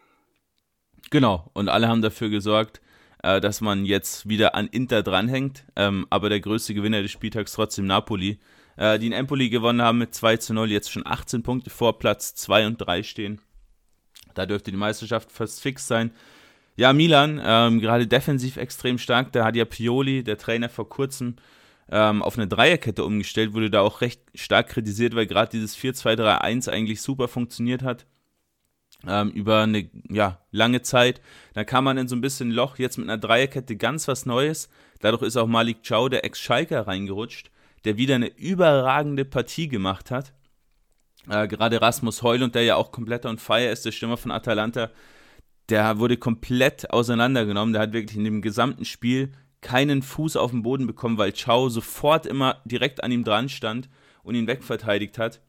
Genau, 1.08 1.50
und 1.54 1.70
alle 1.70 1.88
haben 1.88 2.02
dafür 2.02 2.28
gesorgt, 2.28 2.82
äh, 3.22 3.40
dass 3.40 3.60
man 3.60 3.84
jetzt 3.84 4.28
wieder 4.28 4.54
an 4.54 4.66
Inter 4.68 5.02
dranhängt. 5.02 5.64
Ähm, 5.76 6.06
aber 6.10 6.28
der 6.28 6.40
größte 6.40 6.74
Gewinner 6.74 7.02
des 7.02 7.10
Spieltags 7.10 7.52
trotzdem 7.52 7.86
Napoli, 7.86 8.38
äh, 8.76 8.98
die 8.98 9.06
in 9.06 9.12
Empoli 9.12 9.50
gewonnen 9.50 9.82
haben 9.82 9.98
mit 9.98 10.14
2 10.14 10.38
zu 10.38 10.54
0, 10.54 10.70
jetzt 10.70 10.90
schon 10.90 11.06
18 11.06 11.42
Punkte 11.42 11.70
vor 11.70 11.98
Platz 11.98 12.34
2 12.34 12.66
und 12.66 12.76
3 12.78 13.02
stehen. 13.02 13.40
Da 14.34 14.46
dürfte 14.46 14.70
die 14.70 14.76
Meisterschaft 14.76 15.32
fast 15.32 15.60
fix 15.60 15.86
sein. 15.86 16.12
Ja, 16.76 16.92
Milan, 16.92 17.40
ähm, 17.44 17.80
gerade 17.80 18.06
defensiv 18.06 18.56
extrem 18.56 18.98
stark. 18.98 19.32
Da 19.32 19.44
hat 19.44 19.56
ja 19.56 19.64
Pioli, 19.64 20.22
der 20.22 20.38
Trainer, 20.38 20.68
vor 20.68 20.88
kurzem 20.88 21.36
ähm, 21.90 22.22
auf 22.22 22.38
eine 22.38 22.46
Dreierkette 22.46 23.04
umgestellt, 23.04 23.52
wurde 23.52 23.70
da 23.70 23.80
auch 23.80 24.00
recht 24.00 24.22
stark 24.34 24.68
kritisiert, 24.68 25.14
weil 25.14 25.26
gerade 25.26 25.50
dieses 25.50 25.76
4-2-3-1 25.76 26.70
eigentlich 26.70 27.02
super 27.02 27.28
funktioniert 27.28 27.82
hat 27.82 28.06
ähm, 29.06 29.30
über 29.30 29.62
eine 29.62 29.88
ja, 30.08 30.38
lange 30.50 30.82
Zeit. 30.82 31.20
Da 31.54 31.64
kam 31.64 31.84
man 31.84 31.98
in 31.98 32.08
so 32.08 32.16
ein 32.16 32.20
bisschen 32.20 32.50
Loch, 32.50 32.78
jetzt 32.78 32.98
mit 32.98 33.08
einer 33.08 33.18
Dreierkette 33.18 33.76
ganz 33.76 34.08
was 34.08 34.26
Neues. 34.26 34.68
Dadurch 35.00 35.22
ist 35.22 35.36
auch 35.36 35.46
Malik 35.46 35.78
Chow, 35.86 36.08
der 36.08 36.24
Ex-Schalker, 36.24 36.86
reingerutscht, 36.86 37.50
der 37.84 37.96
wieder 37.96 38.16
eine 38.16 38.28
überragende 38.36 39.24
Partie 39.24 39.68
gemacht 39.68 40.10
hat. 40.10 40.32
Äh, 41.28 41.48
gerade 41.48 41.80
Rasmus 41.80 42.22
Heulund, 42.22 42.54
der 42.54 42.64
ja 42.64 42.76
auch 42.76 42.92
komplett 42.92 43.26
on 43.26 43.38
fire 43.38 43.70
ist, 43.70 43.84
der 43.84 43.92
Stürmer 43.92 44.16
von 44.16 44.30
Atalanta, 44.30 44.90
der 45.68 45.98
wurde 45.98 46.16
komplett 46.16 46.90
auseinandergenommen. 46.90 47.72
Der 47.72 47.82
hat 47.82 47.92
wirklich 47.92 48.16
in 48.16 48.24
dem 48.24 48.42
gesamten 48.42 48.84
Spiel 48.84 49.32
keinen 49.60 50.02
Fuß 50.02 50.36
auf 50.36 50.50
den 50.50 50.62
Boden 50.62 50.86
bekommen, 50.86 51.18
weil 51.18 51.32
Chow 51.32 51.70
sofort 51.70 52.26
immer 52.26 52.60
direkt 52.64 53.04
an 53.04 53.12
ihm 53.12 53.24
dran 53.24 53.48
stand 53.48 53.88
und 54.22 54.34
ihn 54.34 54.46
wegverteidigt 54.46 55.18
hat. 55.18 55.40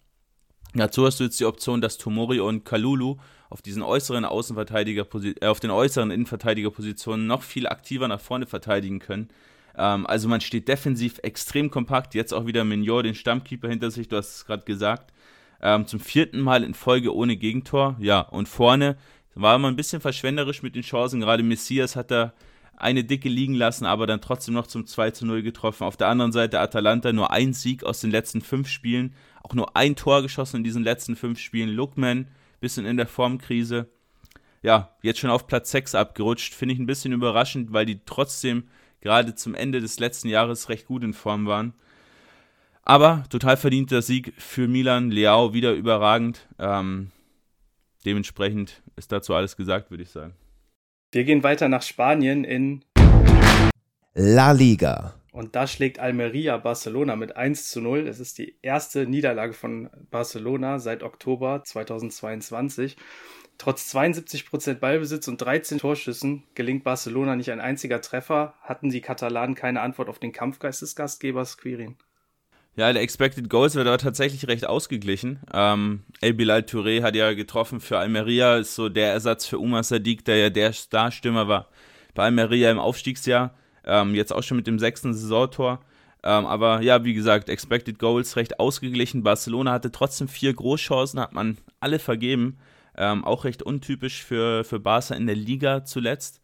Dazu 0.73 1.05
hast 1.05 1.19
du 1.19 1.25
jetzt 1.25 1.39
die 1.39 1.45
Option, 1.45 1.81
dass 1.81 1.97
Tomori 1.97 2.39
und 2.39 2.63
Kalulu 2.63 3.17
auf 3.49 3.61
diesen 3.61 3.83
äußeren 3.83 4.23
Außenverteidiger, 4.23 5.05
äh, 5.41 5.47
auf 5.47 5.59
den 5.59 5.71
äußeren 5.71 6.11
Innenverteidigerpositionen 6.11 7.27
noch 7.27 7.43
viel 7.43 7.67
aktiver 7.67 8.07
nach 8.07 8.21
vorne 8.21 8.45
verteidigen 8.45 8.99
können. 8.99 9.29
Ähm, 9.77 10.07
also 10.07 10.29
man 10.29 10.41
steht 10.41 10.67
defensiv 10.67 11.19
extrem 11.23 11.69
kompakt. 11.69 12.15
Jetzt 12.15 12.33
auch 12.33 12.45
wieder 12.45 12.63
Mignor, 12.63 13.03
den 13.03 13.15
Stammkeeper 13.15 13.67
hinter 13.67 13.91
sich, 13.91 14.07
du 14.07 14.15
hast 14.15 14.35
es 14.35 14.45
gerade 14.45 14.63
gesagt. 14.63 15.11
Ähm, 15.61 15.85
zum 15.85 15.99
vierten 15.99 16.39
Mal 16.39 16.63
in 16.63 16.73
Folge 16.73 17.13
ohne 17.13 17.35
Gegentor. 17.35 17.97
Ja, 17.99 18.21
und 18.21 18.47
vorne 18.47 18.97
war 19.35 19.57
man 19.57 19.73
ein 19.73 19.77
bisschen 19.77 20.01
verschwenderisch 20.01 20.63
mit 20.63 20.75
den 20.75 20.81
Chancen. 20.81 21.19
Gerade 21.19 21.43
Messias 21.43 21.95
hat 21.95 22.11
da 22.11 22.33
eine 22.77 23.03
dicke 23.03 23.29
liegen 23.29 23.53
lassen, 23.53 23.85
aber 23.85 24.07
dann 24.07 24.21
trotzdem 24.21 24.55
noch 24.55 24.65
zum 24.65 24.87
2 24.87 25.11
zu 25.11 25.25
0 25.25 25.43
getroffen. 25.43 25.83
Auf 25.83 25.97
der 25.97 26.07
anderen 26.07 26.31
Seite 26.31 26.59
Atalanta 26.59 27.13
nur 27.13 27.31
ein 27.31 27.53
Sieg 27.53 27.83
aus 27.83 28.01
den 28.01 28.11
letzten 28.11 28.41
fünf 28.41 28.67
Spielen, 28.69 29.13
auch 29.43 29.53
nur 29.53 29.75
ein 29.75 29.95
Tor 29.95 30.21
geschossen 30.21 30.57
in 30.57 30.63
diesen 30.63 30.83
letzten 30.83 31.15
fünf 31.15 31.39
Spielen. 31.39 31.69
Lookman, 31.69 32.27
bisschen 32.59 32.85
in 32.85 32.97
der 32.97 33.07
Formkrise. 33.07 33.89
Ja, 34.61 34.95
jetzt 35.01 35.19
schon 35.19 35.29
auf 35.29 35.47
Platz 35.47 35.71
6 35.71 35.95
abgerutscht. 35.95 36.53
Finde 36.53 36.73
ich 36.73 36.79
ein 36.79 36.85
bisschen 36.85 37.13
überraschend, 37.13 37.73
weil 37.73 37.85
die 37.85 38.01
trotzdem 38.05 38.67
gerade 39.01 39.33
zum 39.35 39.55
Ende 39.55 39.81
des 39.81 39.99
letzten 39.99 40.29
Jahres 40.29 40.69
recht 40.69 40.85
gut 40.85 41.03
in 41.03 41.13
Form 41.13 41.47
waren. 41.47 41.73
Aber 42.83 43.23
total 43.29 43.57
verdienter 43.57 44.01
Sieg 44.01 44.33
für 44.37 44.67
Milan. 44.67 45.11
Leao 45.11 45.53
wieder 45.53 45.73
überragend. 45.73 46.47
Ähm, 46.59 47.11
dementsprechend 48.05 48.81
ist 48.95 49.11
dazu 49.11 49.33
alles 49.33 49.55
gesagt, 49.55 49.91
würde 49.91 50.03
ich 50.03 50.09
sagen. 50.09 50.33
Wir 51.11 51.23
gehen 51.23 51.43
weiter 51.43 51.67
nach 51.67 51.81
Spanien 51.81 52.43
in 52.43 52.83
La 54.13 54.51
Liga. 54.51 55.20
Und 55.31 55.55
da 55.55 55.65
schlägt 55.65 55.99
Almeria 55.99 56.57
Barcelona 56.57 57.15
mit 57.15 57.37
1 57.37 57.69
zu 57.69 57.79
0. 57.79 58.07
Es 58.07 58.19
ist 58.19 58.37
die 58.37 58.57
erste 58.61 59.07
Niederlage 59.07 59.53
von 59.53 59.89
Barcelona 60.11 60.79
seit 60.79 61.03
Oktober 61.03 61.63
2022. 61.63 62.97
Trotz 63.57 63.95
72% 63.95 64.75
Ballbesitz 64.75 65.27
und 65.27 65.37
13 65.39 65.77
Torschüssen 65.77 66.43
gelingt 66.53 66.83
Barcelona 66.83 67.35
nicht 67.35 67.51
ein 67.51 67.61
einziger 67.61 68.01
Treffer. 68.01 68.55
Hatten 68.61 68.89
die 68.89 69.01
Katalanen 69.01 69.55
keine 69.55 69.81
Antwort 69.81 70.09
auf 70.09 70.19
den 70.19 70.33
Kampfgeist 70.33 70.81
des 70.81 70.95
Gastgebers 70.95 71.57
Quirin? 71.57 71.95
Ja, 72.75 72.91
der 72.91 73.01
Expected 73.01 73.49
Goals 73.49 73.75
wird 73.75 73.87
aber 73.87 73.97
tatsächlich 73.97 74.47
recht 74.47 74.65
ausgeglichen. 74.65 75.41
Ähm, 75.53 76.03
El 76.21 76.33
Bilal 76.33 76.61
Touré 76.61 77.03
hat 77.03 77.15
ja 77.15 77.33
getroffen 77.33 77.79
für 77.81 77.99
Almeria, 77.99 78.57
ist 78.57 78.75
so 78.75 78.89
der 78.89 79.11
Ersatz 79.11 79.45
für 79.45 79.59
Umar 79.59 79.83
Sadiq, 79.83 80.25
der 80.25 80.37
ja 80.37 80.49
der 80.49 80.73
Starstürmer 80.73 81.47
war 81.47 81.69
bei 82.13 82.23
Almeria 82.23 82.71
im 82.71 82.79
Aufstiegsjahr. 82.79 83.55
Ähm, 83.85 84.15
jetzt 84.15 84.33
auch 84.33 84.43
schon 84.43 84.57
mit 84.57 84.67
dem 84.67 84.79
sechsten 84.79 85.13
Saisontor. 85.13 85.79
Ähm, 86.23 86.45
aber 86.45 86.81
ja, 86.81 87.03
wie 87.03 87.13
gesagt, 87.13 87.49
Expected 87.49 87.97
Goals 87.97 88.35
recht 88.35 88.59
ausgeglichen. 88.59 89.23
Barcelona 89.23 89.71
hatte 89.71 89.91
trotzdem 89.91 90.27
vier 90.27 90.53
Großchancen, 90.53 91.19
hat 91.19 91.33
man 91.33 91.57
alle 91.79 91.99
vergeben. 91.99 92.57
Ähm, 92.97 93.23
auch 93.23 93.45
recht 93.45 93.63
untypisch 93.63 94.23
für, 94.23 94.63
für 94.63 94.79
Barca 94.79 95.15
in 95.15 95.25
der 95.25 95.35
Liga 95.35 95.85
zuletzt. 95.85 96.41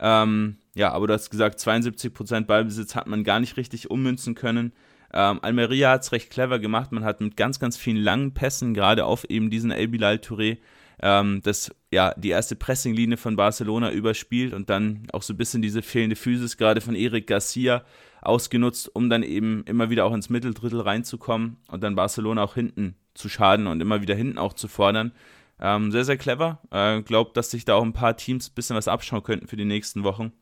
Ähm, 0.00 0.56
ja, 0.74 0.92
aber 0.92 1.06
du 1.06 1.12
hast 1.12 1.30
gesagt, 1.30 1.60
72% 1.60 2.46
Ballbesitz 2.46 2.94
hat 2.94 3.06
man 3.06 3.22
gar 3.22 3.38
nicht 3.38 3.56
richtig 3.56 3.90
ummünzen 3.90 4.34
können. 4.34 4.72
Ähm, 5.12 5.40
Almeria 5.42 5.90
hat 5.90 6.02
es 6.02 6.12
recht 6.12 6.30
clever 6.30 6.58
gemacht. 6.58 6.90
Man 6.92 7.04
hat 7.04 7.20
mit 7.20 7.36
ganz, 7.36 7.58
ganz 7.58 7.76
vielen 7.76 8.02
langen 8.02 8.32
Pässen, 8.32 8.74
gerade 8.74 9.04
auf 9.04 9.24
eben 9.28 9.50
diesen 9.50 9.70
El 9.70 9.88
Bilal 9.88 10.16
Touré, 10.16 10.58
ähm, 11.02 11.40
das, 11.42 11.70
ja, 11.90 12.14
die 12.16 12.28
erste 12.28 12.56
Pressinglinie 12.56 13.16
von 13.16 13.36
Barcelona 13.36 13.90
überspielt 13.90 14.52
und 14.52 14.68
dann 14.70 15.06
auch 15.12 15.22
so 15.22 15.32
ein 15.32 15.36
bisschen 15.36 15.62
diese 15.62 15.82
fehlende 15.82 16.16
Physis 16.16 16.56
gerade 16.56 16.80
von 16.80 16.94
Eric 16.94 17.26
Garcia 17.26 17.84
ausgenutzt, 18.20 18.94
um 18.94 19.08
dann 19.08 19.22
eben 19.22 19.64
immer 19.64 19.88
wieder 19.88 20.04
auch 20.04 20.12
ins 20.12 20.28
Mitteldrittel 20.28 20.80
reinzukommen 20.80 21.56
und 21.68 21.82
dann 21.82 21.94
Barcelona 21.94 22.42
auch 22.42 22.54
hinten 22.54 22.96
zu 23.14 23.28
schaden 23.28 23.66
und 23.66 23.80
immer 23.80 24.02
wieder 24.02 24.14
hinten 24.14 24.38
auch 24.38 24.52
zu 24.52 24.68
fordern. 24.68 25.12
Ähm, 25.58 25.90
sehr, 25.90 26.04
sehr 26.04 26.16
clever. 26.16 26.60
Äh, 26.70 27.02
Glaubt, 27.02 27.36
dass 27.36 27.50
sich 27.50 27.64
da 27.64 27.74
auch 27.74 27.82
ein 27.82 27.92
paar 27.92 28.16
Teams 28.16 28.50
ein 28.50 28.54
bisschen 28.54 28.76
was 28.76 28.88
abschauen 28.88 29.22
könnten 29.22 29.46
für 29.46 29.56
die 29.56 29.64
nächsten 29.64 30.04
Wochen. 30.04 30.32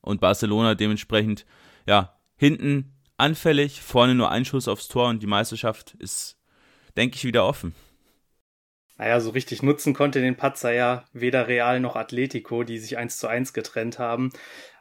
Und 0.00 0.20
Barcelona 0.20 0.74
dementsprechend, 0.74 1.46
ja, 1.86 2.14
hinten 2.36 2.92
anfällig, 3.16 3.80
vorne 3.80 4.14
nur 4.14 4.30
ein 4.30 4.44
Schuss 4.44 4.68
aufs 4.68 4.88
Tor 4.88 5.08
und 5.08 5.22
die 5.22 5.26
Meisterschaft 5.26 5.94
ist, 5.98 6.38
denke 6.96 7.16
ich, 7.16 7.24
wieder 7.24 7.46
offen. 7.46 7.74
Naja, 8.96 9.18
so 9.20 9.30
richtig 9.30 9.62
nutzen 9.62 9.92
konnte 9.92 10.20
den 10.20 10.36
Patzer 10.36 10.72
ja 10.72 11.04
weder 11.12 11.48
Real 11.48 11.80
noch 11.80 11.96
Atletico, 11.96 12.62
die 12.62 12.78
sich 12.78 12.96
eins 12.96 13.18
zu 13.18 13.26
eins 13.26 13.52
getrennt 13.52 13.98
haben. 13.98 14.30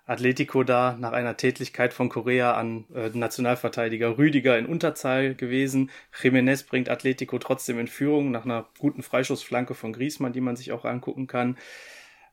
Atletico 0.06 0.64
da 0.64 0.98
nach 1.00 1.14
einer 1.14 1.38
Tätigkeit 1.38 1.94
von 1.94 2.10
Korea 2.10 2.54
an 2.56 2.86
äh, 2.94 3.10
Nationalverteidiger 3.14 4.18
Rüdiger 4.18 4.58
in 4.58 4.66
Unterzahl 4.66 5.34
gewesen. 5.34 5.90
Jiménez 6.14 6.68
bringt 6.68 6.90
Atletico 6.90 7.40
trotzdem 7.40 7.80
in 7.80 7.88
Führung 7.88 8.30
nach 8.30 8.44
einer 8.44 8.68
guten 8.80 9.02
Freischussflanke 9.02 9.76
von 9.76 9.94
Griezmann, 9.94 10.34
die 10.34 10.42
man 10.42 10.58
sich 10.58 10.74
auch 10.74 10.84
angucken 10.84 11.28
kann. 11.28 11.58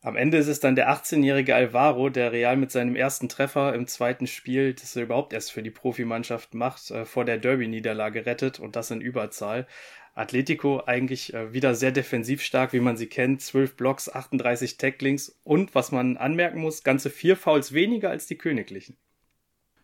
Am 0.02 0.16
Ende 0.16 0.38
ist 0.38 0.49
es 0.49 0.60
dann 0.60 0.76
der 0.76 0.90
18-jährige 0.90 1.54
Alvaro, 1.54 2.08
der 2.08 2.32
Real 2.32 2.56
mit 2.56 2.72
seinem 2.72 2.96
ersten 2.96 3.28
Treffer 3.28 3.75
im 3.75 3.87
zweiten 3.87 4.26
Spiel, 4.26 4.72
das 4.72 4.96
er 4.96 5.02
überhaupt 5.02 5.34
erst 5.34 5.52
für 5.52 5.62
die 5.62 5.70
Profimannschaft 5.70 6.54
macht, 6.54 6.90
äh, 6.90 7.04
vor 7.04 7.25
der 7.25 7.38
Derby-Niederlage 7.38 8.26
rettet 8.26 8.58
und 8.58 8.76
das 8.76 8.90
in 8.90 9.00
Überzahl. 9.00 9.66
Atletico 10.14 10.83
eigentlich 10.87 11.35
äh, 11.35 11.52
wieder 11.52 11.75
sehr 11.75 11.93
defensiv 11.93 12.43
stark, 12.43 12.73
wie 12.73 12.81
man 12.81 12.97
sie 12.97 13.07
kennt. 13.07 13.40
12 13.40 13.76
Blocks, 13.76 14.09
38 14.09 14.76
Tacklings 14.76 15.38
und, 15.45 15.75
was 15.75 15.93
man 15.93 16.17
anmerken 16.17 16.61
muss, 16.61 16.83
ganze 16.83 17.11
vier 17.11 17.37
Fouls 17.37 17.73
weniger 17.73 18.11
als 18.11 18.26
die 18.26 18.37
Königlichen. 18.37 18.97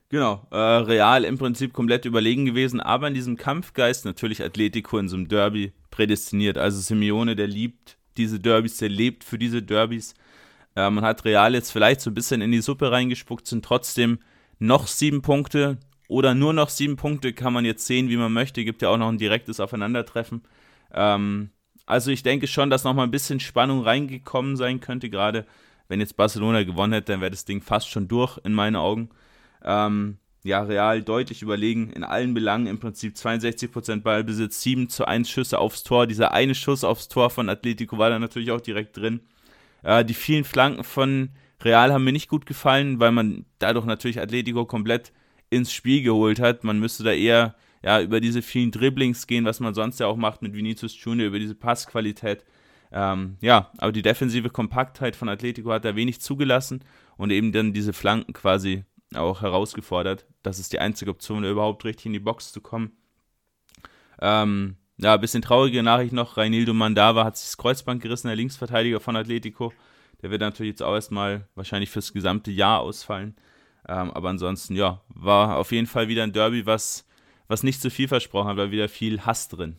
Genau, 0.08 0.46
äh, 0.52 0.56
Real 0.56 1.24
im 1.24 1.36
Prinzip 1.36 1.72
komplett 1.72 2.04
überlegen 2.04 2.44
gewesen, 2.44 2.80
aber 2.80 3.08
in 3.08 3.14
diesem 3.14 3.36
Kampfgeist 3.36 4.04
natürlich 4.04 4.42
Atletico 4.42 4.98
in 4.98 5.08
so 5.08 5.16
einem 5.16 5.26
Derby 5.26 5.72
prädestiniert. 5.90 6.58
Also 6.58 6.80
Simeone, 6.80 7.34
der 7.34 7.48
liebt 7.48 7.98
diese 8.16 8.38
Derbys, 8.38 8.76
der 8.76 8.88
lebt 8.88 9.24
für 9.24 9.38
diese 9.38 9.62
Derbys. 9.62 10.14
Äh, 10.76 10.90
man 10.90 11.04
hat 11.04 11.24
Real 11.24 11.54
jetzt 11.54 11.72
vielleicht 11.72 12.00
so 12.00 12.10
ein 12.10 12.14
bisschen 12.14 12.40
in 12.40 12.52
die 12.52 12.60
Suppe 12.60 12.92
reingespuckt, 12.92 13.46
sind 13.46 13.64
trotzdem 13.64 14.20
noch 14.58 14.86
sieben 14.86 15.22
Punkte 15.22 15.78
oder 16.08 16.34
nur 16.34 16.52
noch 16.52 16.68
sieben 16.68 16.96
Punkte, 16.96 17.32
kann 17.32 17.52
man 17.52 17.64
jetzt 17.64 17.86
sehen, 17.86 18.08
wie 18.08 18.16
man 18.16 18.32
möchte. 18.32 18.64
Gibt 18.64 18.82
ja 18.82 18.90
auch 18.90 18.96
noch 18.96 19.08
ein 19.08 19.18
direktes 19.18 19.60
Aufeinandertreffen. 19.60 20.42
Ähm, 20.92 21.50
also 21.84 22.10
ich 22.10 22.22
denke 22.22 22.46
schon, 22.46 22.70
dass 22.70 22.84
nochmal 22.84 23.06
ein 23.06 23.12
bisschen 23.12 23.40
Spannung 23.40 23.82
reingekommen 23.82 24.56
sein 24.56 24.80
könnte, 24.80 25.08
gerade 25.08 25.46
wenn 25.88 26.00
jetzt 26.00 26.16
Barcelona 26.16 26.64
gewonnen 26.64 26.92
hätte, 26.92 27.12
dann 27.12 27.20
wäre 27.20 27.30
das 27.30 27.44
Ding 27.44 27.60
fast 27.60 27.88
schon 27.88 28.08
durch 28.08 28.38
in 28.44 28.52
meinen 28.52 28.76
Augen. 28.76 29.10
Ähm, 29.64 30.18
ja, 30.42 30.62
Real 30.62 31.02
deutlich 31.02 31.42
überlegen 31.42 31.90
in 31.90 32.04
allen 32.04 32.34
Belangen, 32.34 32.66
im 32.66 32.78
Prinzip 32.78 33.14
62% 33.14 34.02
Ballbesitz, 34.02 34.62
7 34.62 34.88
zu 34.88 35.06
1 35.06 35.28
Schüsse 35.28 35.58
aufs 35.58 35.82
Tor. 35.82 36.06
Dieser 36.06 36.32
eine 36.32 36.54
Schuss 36.54 36.84
aufs 36.84 37.08
Tor 37.08 37.30
von 37.30 37.48
Atletico 37.48 37.98
war 37.98 38.10
da 38.10 38.18
natürlich 38.18 38.50
auch 38.50 38.60
direkt 38.60 38.96
drin. 38.96 39.20
Äh, 39.82 40.04
die 40.04 40.14
vielen 40.14 40.44
Flanken 40.44 40.84
von 40.84 41.30
Real 41.62 41.92
haben 41.92 42.04
mir 42.04 42.12
nicht 42.12 42.28
gut 42.28 42.46
gefallen, 42.46 43.00
weil 43.00 43.12
man 43.12 43.44
dadurch 43.58 43.86
natürlich 43.86 44.20
Atletico 44.20 44.66
komplett 44.66 45.12
ins 45.50 45.72
Spiel 45.72 46.02
geholt 46.02 46.40
hat. 46.40 46.64
Man 46.64 46.78
müsste 46.78 47.04
da 47.04 47.12
eher 47.12 47.54
ja, 47.82 48.00
über 48.00 48.20
diese 48.20 48.42
vielen 48.42 48.70
Dribblings 48.70 49.26
gehen, 49.26 49.44
was 49.44 49.60
man 49.60 49.74
sonst 49.74 50.00
ja 50.00 50.06
auch 50.06 50.16
macht 50.16 50.42
mit 50.42 50.54
Vinicius 50.54 50.96
Junior, 51.02 51.28
über 51.28 51.38
diese 51.38 51.54
Passqualität. 51.54 52.44
Ähm, 52.92 53.36
ja, 53.40 53.70
aber 53.78 53.92
die 53.92 54.02
defensive 54.02 54.50
Kompaktheit 54.50 55.16
von 55.16 55.28
Atletico 55.28 55.70
hat 55.72 55.84
da 55.84 55.96
wenig 55.96 56.20
zugelassen 56.20 56.82
und 57.16 57.30
eben 57.30 57.52
dann 57.52 57.72
diese 57.72 57.92
Flanken 57.92 58.32
quasi 58.32 58.84
auch 59.14 59.42
herausgefordert. 59.42 60.26
Das 60.42 60.58
ist 60.58 60.72
die 60.72 60.78
einzige 60.78 61.10
Option, 61.10 61.44
überhaupt 61.44 61.84
richtig 61.84 62.06
in 62.06 62.12
die 62.12 62.20
Box 62.20 62.52
zu 62.52 62.60
kommen. 62.60 62.92
Ähm, 64.20 64.76
ja, 64.98 65.14
ein 65.14 65.20
bisschen 65.20 65.42
traurige 65.42 65.82
Nachricht 65.82 66.12
noch. 66.12 66.36
Reinildo 66.36 66.72
Mandava 66.72 67.24
hat 67.24 67.36
sich 67.36 67.48
das 67.48 67.56
Kreuzband 67.58 68.02
gerissen, 68.02 68.28
der 68.28 68.36
Linksverteidiger 68.36 69.00
von 69.00 69.16
Atletico. 69.16 69.72
Der 70.22 70.30
wird 70.30 70.40
natürlich 70.40 70.70
jetzt 70.70 70.82
auch 70.82 70.94
erstmal 70.94 71.46
wahrscheinlich 71.54 71.90
fürs 71.90 72.12
gesamte 72.12 72.50
Jahr 72.50 72.80
ausfallen. 72.80 73.36
Ähm, 73.88 74.10
aber 74.10 74.30
ansonsten, 74.30 74.74
ja, 74.74 75.02
war 75.08 75.56
auf 75.56 75.72
jeden 75.72 75.86
Fall 75.86 76.08
wieder 76.08 76.22
ein 76.22 76.32
Derby, 76.32 76.66
was, 76.66 77.06
was 77.48 77.62
nicht 77.62 77.80
zu 77.80 77.90
viel 77.90 78.08
versprochen 78.08 78.48
hat, 78.48 78.56
war 78.56 78.70
wieder 78.70 78.88
viel 78.88 79.24
Hass 79.24 79.48
drin. 79.48 79.76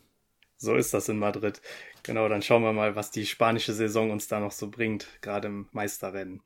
So 0.56 0.76
ist 0.76 0.94
das 0.94 1.10
in 1.10 1.20
Madrid. 1.20 1.62
Genau, 2.04 2.28
dann 2.30 2.42
schauen 2.42 2.64
wir 2.64 2.74
mal, 2.74 2.96
was 2.96 3.12
die 3.12 3.26
spanische 3.26 3.74
Saison 3.74 4.12
uns 4.12 4.28
da 4.28 4.40
noch 4.40 4.52
so 4.52 4.70
bringt, 4.70 5.08
gerade 5.22 5.48
im 5.48 5.68
Meisterrennen. 5.72 6.42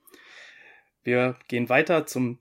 Wir 1.03 1.35
gehen 1.47 1.69
weiter 1.69 2.05
zum 2.05 2.39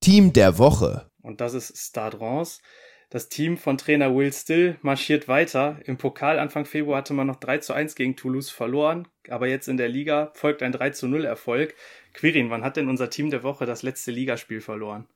Team 0.00 0.32
der 0.32 0.58
Woche. 0.58 1.10
Und 1.22 1.40
das 1.40 1.54
ist 1.54 1.76
Stade 1.76 2.20
Reims. 2.20 2.62
Das 3.10 3.30
Team 3.30 3.56
von 3.56 3.78
Trainer 3.78 4.14
Will 4.14 4.32
Still 4.32 4.76
marschiert 4.82 5.28
weiter. 5.28 5.78
Im 5.86 5.96
Pokal 5.96 6.38
Anfang 6.38 6.66
Februar 6.66 6.98
hatte 6.98 7.14
man 7.14 7.26
noch 7.26 7.36
3 7.36 7.58
zu 7.58 7.72
1 7.72 7.94
gegen 7.94 8.16
Toulouse 8.16 8.50
verloren, 8.50 9.08
aber 9.30 9.48
jetzt 9.48 9.66
in 9.66 9.78
der 9.78 9.88
Liga 9.88 10.30
folgt 10.34 10.62
ein 10.62 10.72
3 10.72 10.90
zu 10.90 11.08
0 11.08 11.24
Erfolg. 11.24 11.74
Quirin, 12.12 12.50
wann 12.50 12.62
hat 12.62 12.76
denn 12.76 12.88
unser 12.88 13.08
Team 13.08 13.30
der 13.30 13.42
Woche 13.42 13.64
das 13.64 13.82
letzte 13.82 14.10
Ligaspiel 14.10 14.60
verloren? 14.60 15.06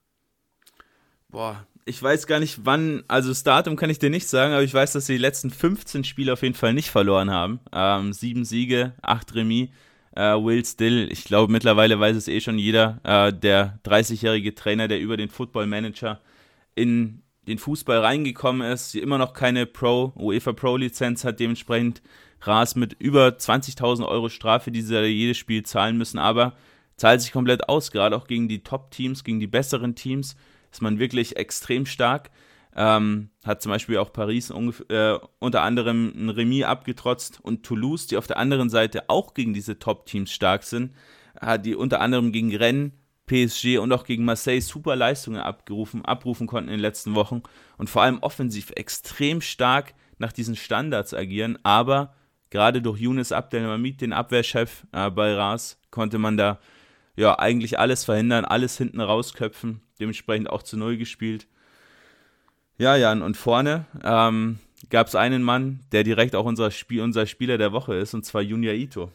Boah, 1.29 1.67
ich 1.85 2.03
weiß 2.03 2.27
gar 2.27 2.41
nicht 2.41 2.61
wann, 2.65 3.05
also 3.09 3.29
das 3.29 3.43
Datum 3.43 3.77
kann 3.77 3.91
ich 3.91 3.99
dir 3.99 4.11
nicht 4.11 4.29
sagen, 4.29 4.55
aber 4.55 4.63
ich 4.63 4.73
weiß, 4.73 4.93
dass 4.93 5.07
sie 5.07 5.15
die 5.15 5.19
letzten 5.19 5.51
15 5.51 6.05
Spiele 6.05 6.33
auf 6.33 6.43
jeden 6.43 6.55
Fall 6.55 6.73
nicht 6.73 6.91
verloren 6.91 7.31
haben. 7.31 7.61
Ähm, 7.73 8.15
sieben 8.15 8.47
Siege, 8.47 8.95
acht 9.03 9.35
Remis. 9.35 9.69
Äh, 10.15 10.35
Will 10.35 10.65
Still, 10.65 11.11
ich 11.11 11.25
glaube 11.25 11.53
mittlerweile 11.53 11.99
weiß 12.01 12.17
es 12.17 12.29
eh 12.29 12.41
schon 12.41 12.59
jeder, 12.59 13.01
äh, 13.05 13.33
der 13.33 13.79
30-jährige 13.85 14.55
Trainer, 14.55 14.89
der 14.89 15.01
über 15.01 15.19
den 15.19 15.29
Football 15.29 15.67
Manager 15.67 16.21
in 16.75 17.22
den 17.47 17.59
Fußball 17.59 17.99
reingekommen 17.99 18.63
ist, 18.71 18.95
immer 18.95 19.19
noch 19.19 19.33
keine 19.33 19.67
Pro, 19.67 20.13
UEFA 20.17 20.53
Pro 20.53 20.77
Lizenz 20.77 21.25
hat, 21.25 21.41
dementsprechend 21.41 22.03
Ras 22.41 22.77
mit 22.77 22.95
über 22.99 23.29
20.000 23.29 24.07
Euro 24.07 24.29
Strafe, 24.29 24.71
die 24.71 24.83
sie 24.83 25.01
jedes 25.07 25.39
Spiel 25.39 25.63
zahlen 25.65 25.97
müssen, 25.99 26.19
aber 26.19 26.55
zahlt 26.97 27.21
sich 27.21 27.33
komplett 27.33 27.69
aus, 27.69 27.91
gerade 27.91 28.17
auch 28.17 28.27
gegen 28.27 28.49
die 28.49 28.63
Top-Teams, 28.63 29.25
gegen 29.25 29.41
die 29.41 29.47
besseren 29.47 29.95
Teams 29.95 30.37
ist 30.73 30.83
man 30.83 30.99
wirklich 30.99 31.37
extrem 31.37 31.87
stark. 31.87 32.31
Ähm, 32.75 33.29
hat 33.45 33.61
zum 33.61 33.71
Beispiel 33.71 33.99
auch 33.99 34.15
Paris 34.15 34.51
äh, 34.51 35.19
unter 35.39 35.61
anderem 35.61 36.11
ein 36.17 36.31
Remis 36.31 36.65
abgetrotzt 36.65 37.39
und 37.43 37.65
Toulouse, 37.65 38.07
die 38.07 38.17
auf 38.17 38.27
der 38.27 38.39
anderen 38.39 38.71
Seite 38.71 39.11
auch 39.11 39.35
gegen 39.35 39.53
diese 39.53 39.79
Top-Teams 39.79 40.33
stark 40.33 40.63
sind, 40.63 40.95
hat 41.39 41.67
die 41.67 41.75
unter 41.75 42.01
anderem 42.01 42.33
gegen 42.33 42.57
Rennes, 42.57 42.93
PSG 43.27 43.79
und 43.79 43.93
auch 43.93 44.05
gegen 44.05 44.25
Marseille 44.25 44.61
super 44.61 44.97
Leistungen 44.97 45.41
abgerufen, 45.41 46.05
abrufen 46.05 46.47
konnten 46.47 46.69
in 46.69 46.77
den 46.77 46.81
letzten 46.81 47.15
Wochen 47.15 47.43
und 47.79 47.89
vor 47.89 48.03
allem 48.03 48.19
offensiv 48.19 48.73
extrem 48.77 49.41
stark 49.41 49.95
nach 50.19 50.33
diesen 50.33 50.57
Standards 50.57 51.15
agieren, 51.15 51.59
aber 51.63 52.15
gerade 52.51 52.83
durch 52.83 53.01
Younes 53.01 53.33
Abdelhamid, 53.33 54.01
den 54.01 54.13
Abwehrchef 54.13 54.87
äh, 54.93 55.11
bei 55.11 55.35
Ras, 55.35 55.81
konnte 55.91 56.19
man 56.19 56.37
da 56.37 56.59
ja 57.17 57.39
eigentlich 57.39 57.79
alles 57.79 58.05
verhindern, 58.05 58.45
alles 58.45 58.77
hinten 58.77 59.01
rausköpfen, 59.01 59.81
dementsprechend 60.01 60.51
auch 60.51 60.63
zu 60.63 60.77
Null 60.77 60.97
gespielt. 60.97 61.47
Ja, 62.79 62.97
Jan, 62.97 63.23
und 63.23 63.37
vorne 63.37 63.87
ähm, 64.03 64.59
gab 64.91 65.07
es 65.07 65.15
einen 65.15 65.43
Mann, 65.43 65.81
der 65.93 66.05
direkt 66.05 66.35
auch 66.35 66.45
unser, 66.45 66.71
Spiel, 66.71 67.03
unser 67.03 67.27
Spieler 67.27 67.59
der 67.59 67.73
Woche 67.73 67.95
ist, 67.95 68.15
und 68.15 68.25
zwar 68.25 68.43
Junior 68.43 68.75
Ito. 68.75 69.11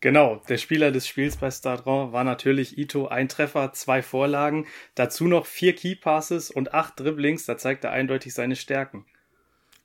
Genau, 0.00 0.40
der 0.48 0.56
Spieler 0.56 0.92
des 0.92 1.06
Spiels 1.06 1.36
bei 1.36 1.50
Stadron 1.50 2.12
war 2.12 2.24
natürlich 2.24 2.78
Ito, 2.78 3.08
ein 3.08 3.28
Treffer, 3.28 3.72
zwei 3.74 4.02
Vorlagen, 4.02 4.66
dazu 4.94 5.28
noch 5.28 5.44
vier 5.44 5.74
Keypasses 5.74 6.50
und 6.50 6.72
acht 6.72 6.98
Dribblings, 6.98 7.44
da 7.44 7.58
zeigt 7.58 7.84
er 7.84 7.92
eindeutig 7.92 8.32
seine 8.32 8.56
Stärken. 8.56 9.04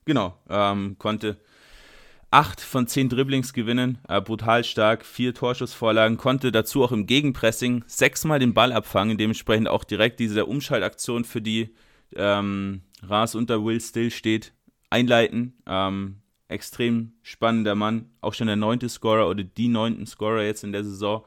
Genau, 0.06 0.38
ähm, 0.50 0.96
konnte 1.00 1.38
acht 2.32 2.62
von 2.62 2.88
zehn 2.88 3.10
Dribblings 3.10 3.52
gewinnen, 3.52 3.98
äh, 4.08 4.22
brutal 4.22 4.64
stark, 4.64 5.06
vier 5.06 5.34
Torschussvorlagen, 5.34 6.18
konnte 6.18 6.52
dazu 6.52 6.84
auch 6.84 6.94
im 6.94 7.08
Gegenpressing 7.08 7.84
sechsmal 7.88 8.40
den 8.40 8.54
Ball 8.54 8.72
abfangen, 8.72 9.18
dementsprechend 9.18 9.68
auch 9.68 9.84
direkt 9.84 10.22
diese 10.22 10.46
Umschaltaktion, 10.46 11.26
für 11.26 11.42
die 11.42 11.76
ähm, 12.16 12.84
Ras 13.04 13.36
unter 13.36 13.66
Will 13.66 13.82
Still 13.82 14.12
steht, 14.12 14.54
einleiten. 14.90 15.58
Ähm, 15.68 16.22
extrem 16.48 17.14
spannender 17.24 17.76
Mann, 17.76 18.12
auch 18.22 18.34
schon 18.34 18.48
der 18.48 18.56
neunte 18.56 18.90
Scorer 18.90 19.30
oder 19.30 19.44
die 19.44 19.68
neunten 19.68 20.06
Scorer 20.06 20.44
jetzt 20.44 20.64
in 20.64 20.72
der 20.72 20.84
Saison. 20.84 21.26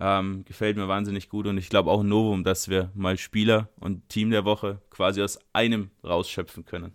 Ähm, 0.00 0.44
gefällt 0.44 0.76
mir 0.76 0.86
wahnsinnig 0.86 1.28
gut 1.28 1.46
und 1.46 1.58
ich 1.58 1.70
glaube 1.70 1.90
auch 1.90 2.00
ein 2.00 2.08
Novum, 2.08 2.44
dass 2.44 2.68
wir 2.68 2.92
mal 2.94 3.18
Spieler 3.18 3.68
und 3.80 4.08
Team 4.08 4.30
der 4.30 4.44
Woche 4.44 4.80
quasi 4.90 5.22
aus 5.22 5.40
einem 5.52 5.90
rausschöpfen 6.04 6.64
können. 6.64 6.92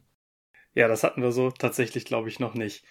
Ja, 0.73 0.87
das 0.87 1.03
hatten 1.03 1.21
wir 1.21 1.31
so 1.31 1.51
tatsächlich, 1.51 2.05
glaube 2.05 2.29
ich, 2.29 2.39
noch 2.39 2.53
nicht. 2.53 2.85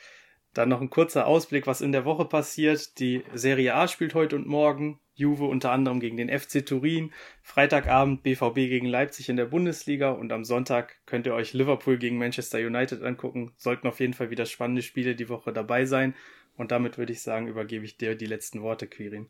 Dann 0.54 0.68
noch 0.68 0.80
ein 0.80 0.90
kurzer 0.90 1.26
Ausblick, 1.26 1.66
was 1.66 1.80
in 1.80 1.92
der 1.92 2.04
Woche 2.04 2.26
passiert. 2.26 2.98
Die 2.98 3.24
Serie 3.34 3.74
A 3.74 3.88
spielt 3.88 4.14
heute 4.14 4.36
und 4.36 4.46
morgen. 4.46 4.98
Juve 5.14 5.44
unter 5.44 5.72
anderem 5.72 6.00
gegen 6.00 6.16
den 6.16 6.28
FC 6.28 6.64
Turin. 6.64 7.12
Freitagabend 7.42 8.22
BVB 8.22 8.54
gegen 8.54 8.86
Leipzig 8.86 9.28
in 9.28 9.36
der 9.36 9.46
Bundesliga 9.46 10.10
und 10.10 10.32
am 10.32 10.44
Sonntag 10.44 10.96
könnt 11.06 11.26
ihr 11.26 11.34
euch 11.34 11.52
Liverpool 11.52 11.98
gegen 11.98 12.18
Manchester 12.18 12.58
United 12.58 13.02
angucken. 13.02 13.52
Sollten 13.56 13.86
auf 13.86 14.00
jeden 14.00 14.14
Fall 14.14 14.30
wieder 14.30 14.46
spannende 14.46 14.82
Spiele 14.82 15.14
die 15.14 15.28
Woche 15.28 15.52
dabei 15.52 15.84
sein. 15.84 16.14
Und 16.56 16.70
damit 16.70 16.98
würde 16.98 17.12
ich 17.12 17.22
sagen, 17.22 17.48
übergebe 17.48 17.84
ich 17.84 17.96
dir 17.96 18.14
die 18.14 18.26
letzten 18.26 18.62
Worte, 18.62 18.86
Quirin. 18.86 19.28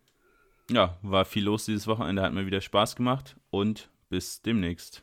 Ja, 0.70 0.98
war 1.02 1.24
viel 1.24 1.44
los 1.44 1.66
dieses 1.66 1.86
Wochenende, 1.86 2.22
hat 2.22 2.32
mir 2.32 2.46
wieder 2.46 2.60
Spaß 2.60 2.96
gemacht 2.96 3.36
und 3.50 3.90
bis 4.08 4.42
demnächst. 4.42 5.02